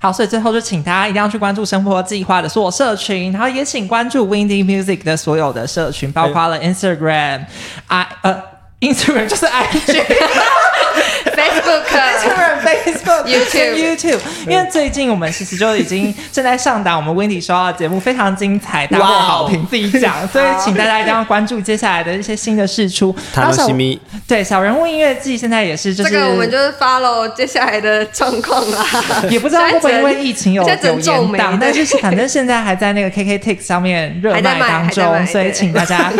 [0.00, 7.44] 好，所以最后就请大家一定要去关注生活计划的所有社群，然后也请关注 Windy Music 的所有的社群，包括了 Instagram、
[7.88, 8.40] i 呃
[8.80, 9.82] Instagram 就是 IG，Facebook、
[11.88, 23.12] Instagram、Facebook、YouTube YouTube，因为最近我们其实就已经正在上档我们 Wendy 收到的节目，非常精彩，大获好评，自己讲，所以请大家一定要关注接下来的一些新的事出。
[23.34, 23.66] 然后小
[24.28, 28.86] 对小人物音乐季现在也是就是这个我们就是 follow 接下来的状况啦。
[29.28, 30.68] 也不知道会不会因为疫情有有
[31.00, 36.12] 延档，但对是反正现在还在那个 KKTix 上面热卖卖当中， 所以请大家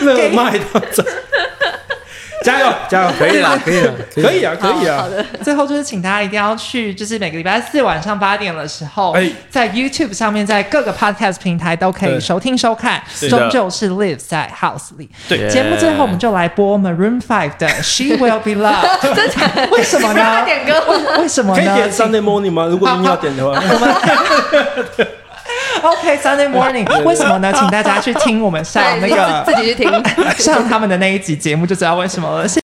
[0.00, 1.04] 热卖到这，
[2.42, 9.30] 加油加油，可以了， 可以了，可以啊，可以啊，好的，最后就是请大家一定要去，就是每个礼拜四晚上八点的时候，哎。
[9.48, 15.08] 在 YouTube 上面，在各个 Podcast 平台都可以收听收看，终究是 live 在 House 里。
[15.28, 15.48] 对。
[15.48, 19.68] 节目最后我们就来播 Maroon Five 的 She Will Be Loved， 真的？
[19.72, 20.44] 为什么呢？
[20.44, 20.82] 点歌。
[21.20, 21.62] 为什么呢？
[21.62, 22.64] 可以点 Sunday Morning 吗？
[22.66, 23.60] 如果你要点的话，
[25.82, 27.52] ？OK Sunday Morning， 为什么呢？
[27.56, 29.90] 请大家去听我们上那，个自己去听。
[30.38, 32.48] 上他们的那一集节目，就知道为什么了。